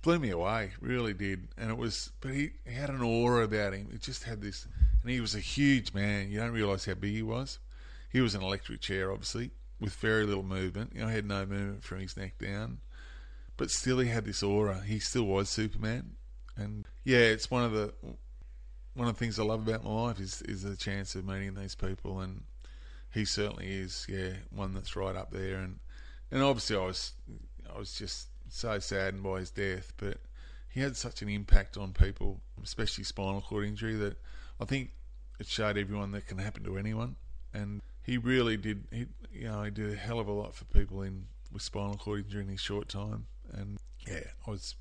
blew 0.01 0.17
me 0.17 0.32
away, 0.32 0.71
really 0.82 1.13
did. 1.13 1.47
And 1.60 1.69
it 1.69 1.77
was, 1.77 2.12
but 2.21 2.34
he, 2.34 2.53
he 2.65 2.73
had 2.73 2.89
an 2.89 3.03
aura 3.03 3.43
about 3.43 3.75
him. 3.75 3.89
He 3.91 3.99
just 3.99 4.23
had 4.23 4.41
this, 4.41 4.65
and 5.03 5.12
he 5.12 5.21
was 5.21 5.36
a 5.36 5.39
huge 5.39 5.93
man. 5.93 6.32
You 6.32 6.39
don't 6.39 6.53
realise 6.53 6.86
how 6.86 6.95
big 6.95 7.13
he 7.13 7.21
was. 7.21 7.60
He 8.12 8.19
was 8.19 8.34
an 8.34 8.41
electric 8.41 8.82
chair, 8.82 9.12
obviously, 9.12 9.51
with 9.80 9.93
very 9.93 10.25
little 10.25 10.41
movement. 10.41 10.93
You 10.95 11.01
know, 11.01 11.10
he 11.10 11.13
had 11.13 11.25
no 11.27 11.45
movement 11.45 11.84
from 11.84 11.99
his 11.99 12.17
neck 12.17 12.39
down, 12.39 12.80
but 13.58 13.69
still 13.69 13.99
he 13.99 14.10
had 14.10 14.25
this 14.25 14.41
aura. 14.41 14.82
He 14.82 14.97
still 14.97 15.25
was 15.25 15.49
Superman, 15.49 16.13
and 16.56 16.88
yeah, 17.03 17.19
it's 17.19 17.51
one 17.51 17.63
of 17.63 17.73
the 17.73 17.93
one 18.98 19.08
of 19.08 19.16
the 19.16 19.20
things 19.20 19.40
I 19.40 19.44
love 19.44 19.68
about 19.68 19.84
my 19.84 19.92
life 19.92 20.20
is 20.20 20.42
is 20.42 20.64
the 20.64 20.76
chance 20.76 21.16
of 21.16 21.26
meeting 21.26 21.54
these 21.54 21.76
people, 21.76 22.20
and 22.20 22.42
he 23.14 23.26
certainly 23.26 23.68
is, 23.68 24.08
yeah, 24.10 24.34
one 24.50 24.74
that's 24.74 24.96
right 24.96 25.16
up 25.16 25.32
there. 25.32 25.58
And 25.58 25.80
and 26.32 26.42
obviously 26.42 26.76
I 26.76 26.86
was 26.86 27.14
I 27.74 27.78
was 27.78 27.94
just 27.94 28.28
so 28.50 28.80
saddened 28.80 29.24
by 29.24 29.40
his 29.40 29.52
death, 29.52 29.94
but 29.98 30.18
he 30.70 30.82
had 30.82 30.98
such 30.98 31.22
an 31.22 31.30
impact 31.30 31.78
on 31.78 31.94
people, 31.94 32.42
especially 32.64 33.04
spinal 33.04 33.42
cord 33.42 33.66
injury, 33.66 33.96
that 33.96 34.18
I 34.60 34.66
think 34.66 34.92
it 35.40 35.48
showed 35.48 35.78
everyone 35.78 36.12
that 36.12 36.28
can 36.28 36.40
happen 36.40 36.64
to 36.64 36.78
anyone. 36.78 37.16
And 37.54 37.82
he 38.02 38.18
really 38.18 38.58
did, 38.58 38.84
he, 38.92 39.06
you 39.32 39.48
know, 39.48 39.64
he 39.64 39.72
did 39.72 39.94
a 39.94 39.96
hell 39.96 40.20
of 40.20 40.28
a 40.28 40.32
lot 40.32 40.56
for 40.56 40.66
people 40.66 41.04
in 41.04 41.28
with 41.52 41.62
spinal 41.62 41.98
cord 41.98 42.26
injury 42.26 42.42
in 42.42 42.50
his 42.50 42.62
short 42.62 42.90
time. 42.90 43.28
And 43.54 43.78
yeah, 44.08 44.24
I 44.46 44.52
was 44.52 44.76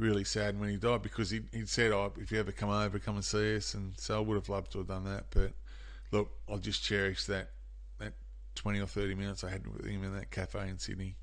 really 0.00 0.24
sad 0.24 0.58
when 0.58 0.70
he 0.70 0.76
died 0.76 1.02
because 1.02 1.30
he 1.30 1.42
he 1.52 1.66
said, 1.66 1.92
"Oh, 1.92 2.12
if 2.18 2.32
you 2.32 2.38
ever 2.40 2.52
come 2.52 2.70
over, 2.70 2.98
come 2.98 3.16
and 3.16 3.24
see 3.24 3.56
us." 3.56 3.74
And 3.74 3.98
so 3.98 4.16
I 4.16 4.20
would 4.20 4.34
have 4.34 4.48
loved 4.48 4.72
to 4.72 4.78
have 4.78 4.88
done 4.88 5.04
that, 5.04 5.26
but 5.30 5.52
look, 6.10 6.30
I'll 6.48 6.58
just 6.58 6.82
cherish 6.82 7.26
that 7.26 7.50
that 7.98 8.14
twenty 8.54 8.80
or 8.80 8.86
thirty 8.86 9.14
minutes 9.14 9.44
I 9.44 9.50
had 9.50 9.66
with 9.66 9.86
him 9.86 10.02
in 10.02 10.14
that 10.14 10.30
cafe 10.30 10.68
in 10.68 10.78
Sydney. 10.78 11.16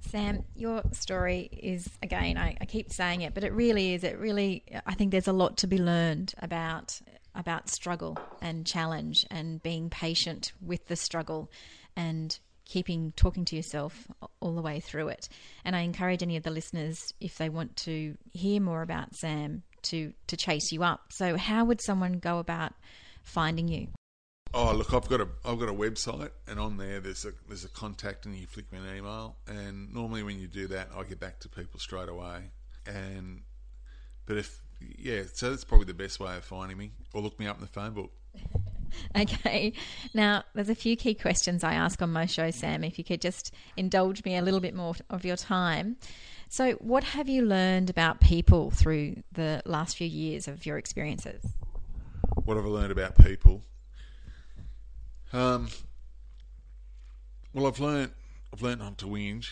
Sam, 0.00 0.44
your 0.54 0.82
story 0.92 1.48
is 1.52 1.88
again, 2.02 2.38
I, 2.38 2.56
I, 2.60 2.66
keep 2.66 2.92
saying 2.92 3.22
it, 3.22 3.34
but 3.34 3.42
it 3.42 3.52
really 3.52 3.94
is. 3.94 4.04
It 4.04 4.16
really, 4.16 4.64
I 4.86 4.94
think 4.94 5.10
there's 5.10 5.26
a 5.26 5.32
lot 5.32 5.56
to 5.58 5.66
be 5.66 5.78
learned 5.78 6.34
about 6.38 7.00
about 7.34 7.68
struggle 7.68 8.18
and 8.40 8.66
challenge 8.66 9.26
and 9.30 9.62
being 9.62 9.90
patient 9.90 10.52
with 10.60 10.86
the 10.86 10.96
struggle 10.96 11.50
and 11.96 12.38
keeping 12.68 13.12
talking 13.16 13.44
to 13.46 13.56
yourself 13.56 14.06
all 14.40 14.54
the 14.54 14.62
way 14.62 14.78
through 14.78 15.08
it. 15.08 15.28
And 15.64 15.74
I 15.74 15.80
encourage 15.80 16.22
any 16.22 16.36
of 16.36 16.44
the 16.44 16.50
listeners, 16.50 17.12
if 17.20 17.38
they 17.38 17.48
want 17.48 17.76
to 17.78 18.16
hear 18.30 18.60
more 18.60 18.82
about 18.82 19.16
Sam, 19.16 19.62
to 19.82 20.12
to 20.28 20.36
chase 20.36 20.70
you 20.70 20.84
up. 20.84 21.12
So, 21.12 21.36
how 21.36 21.64
would 21.64 21.80
someone 21.80 22.18
go 22.18 22.38
about 22.38 22.74
finding 23.24 23.68
you? 23.68 23.88
Oh, 24.54 24.72
look, 24.72 24.94
I've 24.94 25.08
got 25.08 25.20
a 25.20 25.28
I've 25.44 25.58
got 25.58 25.68
a 25.68 25.74
website, 25.74 26.30
and 26.46 26.58
on 26.60 26.76
there 26.76 27.00
there's 27.00 27.24
a 27.24 27.32
there's 27.48 27.64
a 27.64 27.68
contact, 27.68 28.26
and 28.26 28.36
you 28.36 28.46
flick 28.46 28.70
me 28.72 28.78
an 28.78 28.96
email. 28.96 29.36
And 29.46 29.92
normally 29.92 30.22
when 30.22 30.38
you 30.38 30.46
do 30.46 30.68
that, 30.68 30.88
I 30.96 31.02
get 31.04 31.20
back 31.20 31.40
to 31.40 31.48
people 31.48 31.80
straight 31.80 32.08
away. 32.08 32.50
And 32.86 33.42
but 34.26 34.36
if 34.36 34.62
yeah, 34.80 35.22
so 35.32 35.50
that's 35.50 35.64
probably 35.64 35.86
the 35.86 35.94
best 35.94 36.20
way 36.20 36.36
of 36.36 36.44
finding 36.44 36.78
me, 36.78 36.92
or 37.12 37.22
look 37.22 37.38
me 37.38 37.46
up 37.46 37.56
in 37.56 37.62
the 37.62 37.68
phone 37.68 37.92
book. 37.92 38.12
okay, 39.18 39.72
now 40.14 40.44
there's 40.54 40.68
a 40.68 40.74
few 40.74 40.96
key 40.96 41.14
questions 41.14 41.64
I 41.64 41.74
ask 41.74 42.00
on 42.02 42.12
my 42.12 42.26
show, 42.26 42.50
Sam. 42.50 42.84
If 42.84 42.98
you 42.98 43.04
could 43.04 43.20
just 43.20 43.54
indulge 43.76 44.24
me 44.24 44.36
a 44.36 44.42
little 44.42 44.60
bit 44.60 44.74
more 44.74 44.94
of 45.10 45.24
your 45.24 45.36
time. 45.36 45.96
So, 46.48 46.72
what 46.74 47.04
have 47.04 47.28
you 47.28 47.44
learned 47.44 47.90
about 47.90 48.20
people 48.20 48.70
through 48.70 49.22
the 49.32 49.62
last 49.66 49.96
few 49.96 50.06
years 50.06 50.48
of 50.48 50.64
your 50.64 50.78
experiences? 50.78 51.44
What 52.44 52.56
have 52.56 52.64
I 52.64 52.68
learned 52.70 52.92
about 52.92 53.18
people? 53.18 53.62
Um, 55.32 55.68
well, 57.52 57.66
I've 57.66 57.80
learned 57.80 58.12
I've 58.52 58.62
learned 58.62 58.80
not 58.80 58.98
to 58.98 59.06
whinge, 59.06 59.48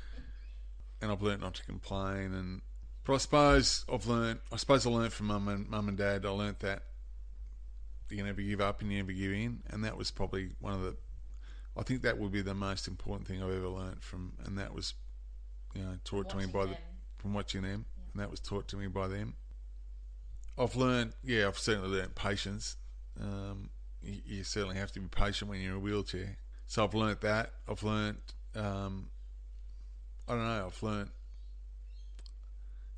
and 1.00 1.10
I've 1.10 1.22
learned 1.22 1.40
not 1.40 1.54
to 1.54 1.64
complain. 1.64 2.34
And 2.34 2.60
but 3.04 3.14
I 3.14 3.18
suppose 3.18 3.84
I've 3.90 4.06
learned 4.06 4.40
I 4.52 4.56
suppose 4.56 4.86
I 4.86 4.90
learned 4.90 5.12
from 5.12 5.26
mum 5.26 5.48
and 5.48 5.68
mum 5.68 5.88
and 5.88 5.96
dad. 5.96 6.26
I 6.26 6.30
learned 6.30 6.56
that 6.60 6.82
you 8.10 8.22
never 8.22 8.42
give 8.42 8.60
up 8.60 8.80
and 8.80 8.90
you 8.90 8.98
never 8.98 9.12
give 9.12 9.32
in, 9.32 9.62
and 9.70 9.84
that 9.84 9.96
was 9.96 10.10
probably 10.10 10.50
one 10.60 10.72
of 10.72 10.82
the. 10.82 10.96
I 11.76 11.82
think 11.82 12.02
that 12.02 12.18
would 12.18 12.30
be 12.30 12.42
the 12.42 12.54
most 12.54 12.86
important 12.86 13.26
thing 13.26 13.42
I've 13.42 13.52
ever 13.52 13.68
learned 13.68 14.02
from, 14.02 14.34
and 14.44 14.58
that 14.58 14.72
was, 14.72 14.94
you 15.74 15.82
know, 15.82 15.98
taught 16.04 16.26
watching 16.26 16.40
to 16.40 16.46
me 16.46 16.52
by 16.52 16.66
them. 16.66 16.70
the 16.70 17.22
from 17.24 17.34
watching 17.34 17.62
them, 17.62 17.86
yeah. 17.96 18.04
and 18.12 18.22
that 18.22 18.30
was 18.30 18.40
taught 18.40 18.68
to 18.68 18.76
me 18.76 18.86
by 18.86 19.08
them. 19.08 19.34
I've 20.56 20.76
learned, 20.76 21.14
yeah, 21.24 21.48
I've 21.48 21.58
certainly 21.58 21.88
learned 21.88 22.14
patience. 22.14 22.76
Um, 23.20 23.70
you, 24.02 24.20
you, 24.24 24.44
certainly 24.44 24.76
have 24.76 24.92
to 24.92 25.00
be 25.00 25.08
patient 25.08 25.50
when 25.50 25.60
you're 25.60 25.72
in 25.72 25.76
a 25.78 25.80
wheelchair. 25.80 26.36
So 26.66 26.84
I've 26.84 26.94
learnt 26.94 27.22
that. 27.22 27.52
I've 27.68 27.82
learnt, 27.82 28.34
um, 28.54 29.08
I 30.28 30.32
don't 30.32 30.46
know, 30.46 30.66
I've 30.66 30.82
learnt, 30.82 31.10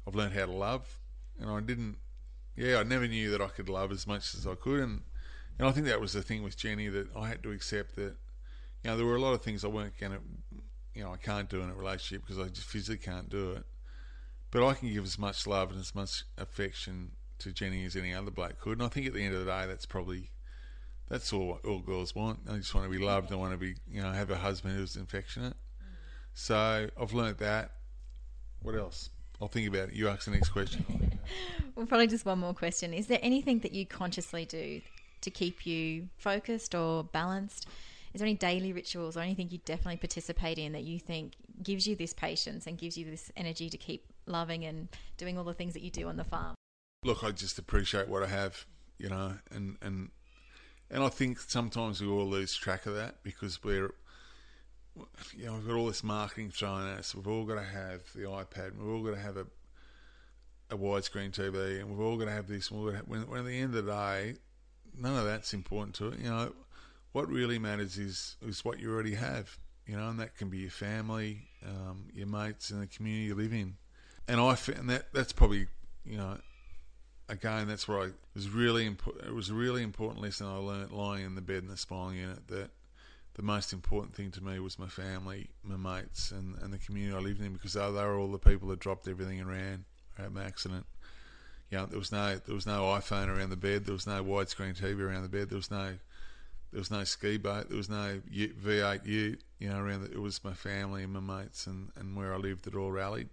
I've 0.06 0.14
learnt 0.14 0.34
how 0.34 0.46
to 0.46 0.52
love, 0.52 0.98
and 1.40 1.50
I 1.50 1.60
didn't, 1.60 1.96
yeah, 2.56 2.78
I 2.78 2.82
never 2.82 3.06
knew 3.06 3.30
that 3.30 3.40
I 3.40 3.48
could 3.48 3.68
love 3.68 3.92
as 3.92 4.06
much 4.06 4.34
as 4.34 4.46
I 4.46 4.54
could, 4.54 4.80
and 4.80 5.02
and 5.58 5.68
I 5.68 5.72
think 5.72 5.86
that 5.86 6.00
was 6.00 6.12
the 6.12 6.22
thing 6.22 6.42
with 6.42 6.56
Jenny 6.56 6.88
that 6.88 7.08
I 7.16 7.28
had 7.28 7.42
to 7.42 7.50
accept 7.52 7.96
that, 7.96 8.14
you 8.82 8.90
know, 8.90 8.96
there 8.96 9.06
were 9.06 9.16
a 9.16 9.20
lot 9.20 9.32
of 9.32 9.42
things 9.42 9.64
I 9.64 9.68
weren't 9.68 9.98
going 9.98 10.12
to, 10.12 10.18
you 10.94 11.02
know, 11.02 11.12
I 11.12 11.16
can't 11.16 11.48
do 11.48 11.62
in 11.62 11.70
a 11.70 11.74
relationship 11.74 12.26
because 12.26 12.38
I 12.38 12.48
just 12.50 12.66
physically 12.66 12.98
can't 12.98 13.30
do 13.30 13.52
it, 13.52 13.64
but 14.50 14.66
I 14.66 14.74
can 14.74 14.92
give 14.92 15.04
as 15.04 15.18
much 15.18 15.46
love 15.46 15.70
and 15.70 15.80
as 15.80 15.94
much 15.94 16.24
affection 16.36 17.12
to 17.38 17.52
Jenny 17.52 17.84
as 17.84 17.96
any 17.96 18.14
other 18.14 18.30
bloke 18.30 18.58
could, 18.58 18.78
and 18.78 18.82
I 18.82 18.88
think 18.88 19.06
at 19.06 19.14
the 19.14 19.22
end 19.22 19.34
of 19.34 19.44
the 19.44 19.50
day, 19.50 19.66
that's 19.66 19.86
probably 19.86 20.30
that's 21.08 21.32
all 21.32 21.60
all 21.64 21.80
girls 21.80 22.14
want. 22.14 22.46
They 22.46 22.56
just 22.56 22.74
want 22.74 22.90
to 22.90 22.98
be 22.98 23.04
loved. 23.04 23.30
They 23.30 23.36
want 23.36 23.52
to 23.52 23.58
be, 23.58 23.74
you 23.88 24.02
know, 24.02 24.10
have 24.10 24.30
a 24.30 24.36
husband 24.36 24.76
who's 24.76 24.96
affectionate. 24.96 25.56
So 26.34 26.88
I've 27.00 27.12
learnt 27.12 27.38
that. 27.38 27.72
What 28.60 28.74
else? 28.74 29.10
I'll 29.40 29.48
think 29.48 29.68
about 29.68 29.88
it. 29.88 29.94
You 29.94 30.08
ask 30.08 30.24
the 30.24 30.30
next 30.30 30.50
question. 30.50 30.84
well, 31.74 31.86
probably 31.86 32.06
just 32.06 32.24
one 32.24 32.38
more 32.38 32.54
question. 32.54 32.94
Is 32.94 33.06
there 33.06 33.18
anything 33.22 33.60
that 33.60 33.72
you 33.72 33.86
consciously 33.86 34.44
do 34.44 34.80
to 35.20 35.30
keep 35.30 35.66
you 35.66 36.08
focused 36.16 36.74
or 36.74 37.04
balanced? 37.04 37.66
Is 38.14 38.20
there 38.20 38.26
any 38.26 38.36
daily 38.36 38.72
rituals 38.72 39.16
or 39.16 39.20
anything 39.20 39.48
you 39.50 39.58
definitely 39.64 39.98
participate 39.98 40.58
in 40.58 40.72
that 40.72 40.84
you 40.84 40.98
think 40.98 41.34
gives 41.62 41.86
you 41.86 41.96
this 41.96 42.14
patience 42.14 42.66
and 42.66 42.78
gives 42.78 42.96
you 42.96 43.04
this 43.04 43.30
energy 43.36 43.68
to 43.68 43.76
keep 43.76 44.06
loving 44.24 44.64
and 44.64 44.88
doing 45.18 45.36
all 45.36 45.44
the 45.44 45.52
things 45.52 45.74
that 45.74 45.82
you 45.82 45.90
do 45.90 46.08
on 46.08 46.16
the 46.16 46.24
farm? 46.24 46.54
Look, 47.04 47.22
I 47.22 47.30
just 47.30 47.58
appreciate 47.58 48.08
what 48.08 48.22
I 48.22 48.28
have, 48.28 48.64
you 48.98 49.10
know, 49.10 49.34
and, 49.50 49.76
and 49.82 50.10
and 50.90 51.02
I 51.02 51.08
think 51.08 51.40
sometimes 51.40 52.00
we 52.00 52.08
all 52.08 52.26
lose 52.26 52.54
track 52.54 52.86
of 52.86 52.94
that 52.94 53.22
because 53.22 53.62
we're, 53.64 53.94
you 55.36 55.46
know, 55.46 55.54
we've 55.54 55.66
got 55.66 55.76
all 55.76 55.86
this 55.86 56.04
marketing 56.04 56.50
thrown 56.50 56.86
at 56.86 56.98
us. 56.98 57.14
We've 57.14 57.28
all 57.28 57.44
got 57.44 57.56
to 57.56 57.62
have 57.62 58.02
the 58.14 58.22
iPad. 58.22 58.76
We've 58.78 58.88
all 58.88 59.02
got 59.02 59.12
to 59.12 59.20
have 59.20 59.36
a 59.36 59.46
a 60.68 60.76
widescreen 60.76 61.30
TV, 61.30 61.80
and 61.80 61.88
we've 61.88 62.00
all 62.00 62.16
got 62.16 62.24
to 62.24 62.32
have 62.32 62.48
this. 62.48 62.70
When, 62.70 62.96
when 63.04 63.38
at 63.38 63.46
the 63.46 63.56
end 63.56 63.74
of 63.76 63.84
the 63.84 63.92
day, 63.92 64.34
none 64.98 65.16
of 65.16 65.24
that's 65.24 65.54
important 65.54 65.94
to 65.96 66.08
it. 66.08 66.18
You 66.18 66.30
know, 66.30 66.52
what 67.12 67.28
really 67.28 67.58
matters 67.58 67.98
is 67.98 68.36
is 68.42 68.64
what 68.64 68.80
you 68.80 68.92
already 68.92 69.14
have. 69.14 69.56
You 69.86 69.96
know, 69.96 70.08
and 70.08 70.18
that 70.18 70.36
can 70.36 70.48
be 70.48 70.58
your 70.58 70.70
family, 70.70 71.46
um, 71.64 72.08
your 72.12 72.26
mates, 72.26 72.70
and 72.70 72.82
the 72.82 72.88
community 72.88 73.26
you 73.26 73.34
live 73.36 73.52
in. 73.52 73.76
And 74.26 74.40
I 74.40 74.56
and 74.76 74.90
that 74.90 75.12
that's 75.12 75.32
probably 75.32 75.68
you 76.04 76.16
know 76.16 76.38
again, 77.28 77.66
that's 77.68 77.88
where 77.88 78.00
I 78.00 78.08
was 78.34 78.48
really 78.50 78.86
important. 78.86 79.26
It 79.26 79.34
was 79.34 79.50
a 79.50 79.54
really 79.54 79.82
important 79.82 80.22
lesson 80.22 80.46
I 80.46 80.56
learned 80.56 80.92
lying 80.92 81.24
in 81.24 81.34
the 81.34 81.40
bed 81.40 81.62
in 81.62 81.68
the 81.68 81.76
spinal 81.76 82.14
unit 82.14 82.46
that 82.48 82.70
the 83.36 83.42
most 83.42 83.74
important 83.74 84.14
thing 84.14 84.30
to 84.30 84.42
me 84.42 84.58
was 84.60 84.78
my 84.78 84.88
family, 84.88 85.50
my 85.62 85.76
mates, 85.76 86.30
and, 86.30 86.56
and 86.62 86.72
the 86.72 86.78
community 86.78 87.14
I 87.14 87.20
lived 87.20 87.42
in 87.42 87.52
because 87.52 87.74
they, 87.74 87.80
they 87.80 88.02
were 88.02 88.18
all 88.18 88.32
the 88.32 88.38
people 88.38 88.68
that 88.68 88.78
dropped 88.78 89.06
everything 89.06 89.40
and 89.40 89.48
ran 89.48 89.84
at 90.18 90.32
my 90.32 90.42
accident. 90.42 90.86
You 91.70 91.78
know, 91.78 91.86
there 91.86 91.98
was 91.98 92.12
no 92.12 92.36
there 92.36 92.54
was 92.54 92.66
no 92.66 92.82
iPhone 92.82 93.28
around 93.28 93.50
the 93.50 93.56
bed. 93.56 93.84
There 93.84 93.92
was 93.92 94.06
no 94.06 94.24
widescreen 94.24 94.80
TV 94.80 95.00
around 95.00 95.22
the 95.22 95.28
bed. 95.28 95.50
There 95.50 95.56
was 95.56 95.70
no 95.70 95.96
there 96.72 96.78
was 96.78 96.90
no 96.90 97.04
ski 97.04 97.36
boat. 97.36 97.68
There 97.68 97.76
was 97.76 97.90
no 97.90 98.20
V8 98.30 99.04
Ute. 99.04 99.42
You 99.58 99.68
know, 99.68 99.78
around 99.80 100.04
the, 100.04 100.12
it 100.12 100.20
was 100.20 100.42
my 100.42 100.54
family 100.54 101.02
and 101.02 101.12
my 101.12 101.20
mates 101.20 101.66
and, 101.66 101.90
and 101.96 102.16
where 102.16 102.32
I 102.32 102.38
lived 102.38 102.64
that 102.64 102.74
all 102.74 102.90
rallied. 102.90 103.28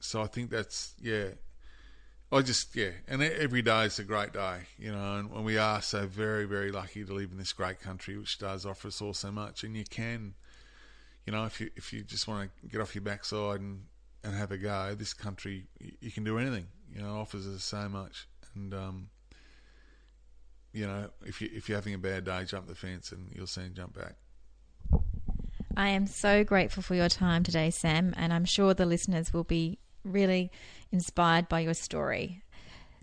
So 0.00 0.22
I 0.22 0.26
think 0.26 0.50
that's 0.50 0.94
yeah, 1.02 1.30
I 2.32 2.42
just 2.42 2.74
yeah, 2.74 2.90
and 3.06 3.22
every 3.22 3.62
day 3.62 3.84
is 3.84 4.00
a 4.00 4.04
great 4.04 4.32
day, 4.32 4.58
you 4.78 4.90
know, 4.90 5.16
and, 5.16 5.44
we 5.44 5.58
are 5.58 5.80
so 5.80 6.06
very 6.06 6.44
very 6.44 6.72
lucky 6.72 7.04
to 7.04 7.12
live 7.12 7.30
in 7.30 7.38
this 7.38 7.52
great 7.52 7.80
country, 7.80 8.18
which 8.18 8.38
does 8.38 8.66
offer 8.66 8.88
us 8.88 9.00
all 9.00 9.14
so 9.14 9.30
much, 9.30 9.62
and 9.62 9.76
you 9.76 9.84
can, 9.88 10.34
you 11.24 11.32
know, 11.32 11.44
if 11.44 11.60
you 11.60 11.70
if 11.76 11.92
you 11.92 12.02
just 12.02 12.26
want 12.26 12.50
to 12.62 12.68
get 12.68 12.80
off 12.80 12.96
your 12.96 13.02
backside 13.02 13.60
and 13.60 13.84
and 14.24 14.34
have 14.34 14.50
a 14.50 14.58
go, 14.58 14.96
this 14.98 15.14
country 15.14 15.68
you 16.00 16.10
can 16.10 16.24
do 16.24 16.38
anything, 16.38 16.66
you 16.92 17.00
know, 17.00 17.20
offers 17.20 17.46
us 17.46 17.62
so 17.62 17.88
much, 17.88 18.26
and 18.56 18.74
um, 18.74 19.08
you 20.72 20.84
know, 20.84 21.10
if 21.24 21.40
you 21.40 21.48
if 21.52 21.68
you're 21.68 21.78
having 21.78 21.94
a 21.94 21.98
bad 21.98 22.24
day, 22.24 22.44
jump 22.44 22.66
the 22.66 22.74
fence 22.74 23.12
and 23.12 23.30
you'll 23.36 23.46
soon 23.46 23.72
jump 23.72 23.96
back. 23.96 24.16
I 25.76 25.90
am 25.90 26.06
so 26.06 26.42
grateful 26.42 26.82
for 26.82 26.96
your 26.96 27.08
time 27.08 27.44
today, 27.44 27.70
Sam, 27.70 28.14
and 28.16 28.32
I'm 28.32 28.46
sure 28.46 28.74
the 28.74 28.86
listeners 28.86 29.32
will 29.32 29.44
be 29.44 29.78
really 30.06 30.50
inspired 30.92 31.48
by 31.48 31.60
your 31.60 31.74
story. 31.74 32.42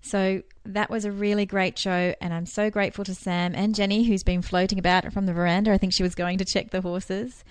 So 0.01 0.41
that 0.65 0.89
was 0.89 1.05
a 1.05 1.11
really 1.11 1.45
great 1.45 1.79
show, 1.79 2.13
and 2.19 2.33
I'm 2.33 2.45
so 2.45 2.69
grateful 2.69 3.05
to 3.05 3.15
Sam 3.15 3.53
and 3.55 3.73
Jenny, 3.73 4.03
who's 4.03 4.23
been 4.23 4.41
floating 4.41 4.77
about 4.77 5.11
from 5.13 5.25
the 5.25 5.33
veranda. 5.33 5.71
I 5.71 5.77
think 5.77 5.93
she 5.93 6.03
was 6.03 6.15
going 6.15 6.37
to 6.39 6.45
check 6.45 6.71
the 6.71 6.81
horses. 6.81 7.43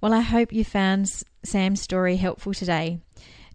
Well, 0.00 0.12
I 0.12 0.20
hope 0.20 0.52
you 0.52 0.64
found 0.64 1.08
Sam's 1.44 1.80
story 1.80 2.16
helpful 2.16 2.52
today. 2.52 2.98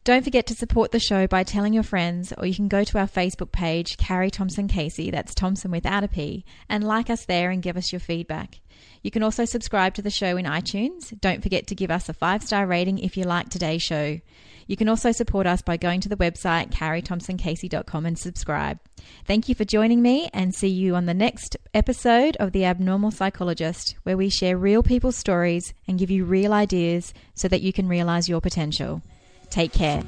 Don't 0.05 0.23
forget 0.23 0.47
to 0.47 0.55
support 0.55 0.91
the 0.91 0.99
show 0.99 1.27
by 1.27 1.43
telling 1.43 1.73
your 1.73 1.83
friends, 1.83 2.33
or 2.37 2.45
you 2.45 2.55
can 2.55 2.69
go 2.69 2.83
to 2.83 2.97
our 2.97 3.07
Facebook 3.07 3.51
page, 3.51 3.97
Carrie 3.97 4.31
Thomson 4.31 4.67
Casey, 4.67 5.11
that's 5.11 5.35
Thomson 5.35 5.71
without 5.71 6.03
a 6.03 6.07
P, 6.07 6.45
and 6.69 6.83
like 6.83 7.09
us 7.09 7.25
there 7.25 7.51
and 7.51 7.61
give 7.61 7.75
us 7.75 7.91
your 7.91 7.99
feedback. 7.99 8.59
You 9.03 9.11
can 9.11 9.23
also 9.23 9.45
subscribe 9.45 9.93
to 9.95 10.01
the 10.01 10.09
show 10.09 10.37
in 10.37 10.45
iTunes. 10.45 11.19
Don't 11.19 11.43
forget 11.43 11.67
to 11.67 11.75
give 11.75 11.91
us 11.91 12.07
a 12.07 12.13
five 12.13 12.43
star 12.43 12.65
rating 12.65 12.99
if 12.99 13.17
you 13.17 13.25
like 13.25 13.49
today's 13.49 13.81
show. 13.81 14.19
You 14.67 14.77
can 14.77 14.87
also 14.87 15.11
support 15.11 15.47
us 15.47 15.61
by 15.61 15.77
going 15.77 15.99
to 16.01 16.09
the 16.09 16.15
website 16.15 16.71
carriethomsoncasey.com 16.71 18.05
and 18.05 18.17
subscribe. 18.17 18.79
Thank 19.25 19.49
you 19.49 19.55
for 19.55 19.65
joining 19.65 20.01
me 20.01 20.29
and 20.33 20.53
see 20.53 20.67
you 20.67 20.95
on 20.95 21.07
the 21.07 21.13
next 21.13 21.57
episode 21.73 22.37
of 22.37 22.51
The 22.51 22.65
Abnormal 22.65 23.11
Psychologist, 23.11 23.95
where 24.03 24.17
we 24.17 24.29
share 24.29 24.57
real 24.57 24.83
people's 24.83 25.17
stories 25.17 25.73
and 25.87 25.97
give 25.97 26.11
you 26.11 26.23
real 26.23 26.53
ideas 26.53 27.13
so 27.33 27.47
that 27.47 27.61
you 27.61 27.73
can 27.73 27.87
realize 27.87 28.29
your 28.29 28.41
potential. 28.41 29.01
Take 29.49 29.73
care. 29.73 30.03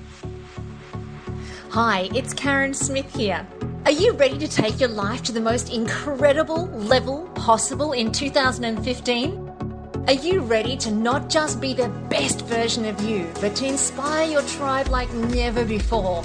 Hi, 1.69 2.09
it's 2.13 2.33
Karen 2.33 2.73
Smith 2.73 3.15
here. 3.15 3.47
Are 3.85 3.91
you 3.91 4.11
ready 4.13 4.37
to 4.37 4.47
take 4.47 4.79
your 4.79 4.89
life 4.89 5.23
to 5.23 5.31
the 5.31 5.41
most 5.41 5.73
incredible 5.73 6.67
level 6.67 7.27
possible 7.29 7.93
in 7.93 8.11
2015? 8.11 9.51
Are 10.07 10.13
you 10.13 10.41
ready 10.41 10.75
to 10.77 10.91
not 10.91 11.29
just 11.29 11.61
be 11.61 11.73
the 11.73 11.89
best 12.09 12.45
version 12.45 12.85
of 12.85 13.01
you, 13.01 13.31
but 13.39 13.55
to 13.55 13.65
inspire 13.65 14.29
your 14.29 14.41
tribe 14.43 14.89
like 14.89 15.11
never 15.13 15.65
before? 15.65 16.23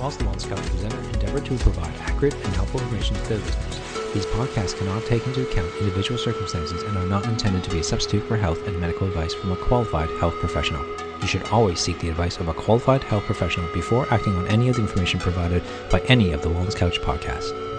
Whilst 0.00 0.18
the 0.18 0.24
Wellness 0.24 0.48
Couch 0.48 0.66
presenter 0.66 0.98
endeavor 0.98 1.40
to 1.40 1.56
provide 1.58 1.94
accurate 2.00 2.34
and 2.34 2.54
helpful 2.54 2.80
information 2.80 3.16
to 3.16 3.22
their 3.22 3.38
listeners, 3.38 3.80
these 4.14 4.26
podcasts 4.26 4.76
cannot 4.76 5.04
take 5.06 5.24
into 5.26 5.42
account 5.42 5.72
individual 5.78 6.18
circumstances 6.18 6.82
and 6.82 6.96
are 6.96 7.06
not 7.06 7.24
intended 7.26 7.62
to 7.64 7.70
be 7.70 7.78
a 7.78 7.84
substitute 7.84 8.26
for 8.26 8.36
health 8.36 8.66
and 8.66 8.80
medical 8.80 9.06
advice 9.06 9.34
from 9.34 9.52
a 9.52 9.56
qualified 9.56 10.10
health 10.18 10.34
professional. 10.34 10.84
You 11.22 11.28
should 11.28 11.42
always 11.44 11.80
seek 11.80 11.98
the 11.98 12.08
advice 12.08 12.38
of 12.38 12.48
a 12.48 12.54
qualified 12.54 13.04
health 13.04 13.24
professional 13.24 13.72
before 13.72 14.06
acting 14.10 14.36
on 14.36 14.46
any 14.48 14.68
of 14.68 14.76
the 14.76 14.82
information 14.82 15.20
provided 15.20 15.62
by 15.90 16.00
any 16.00 16.32
of 16.32 16.42
the 16.42 16.48
Wellness 16.48 16.74
Couch 16.74 17.00
podcasts. 17.00 17.69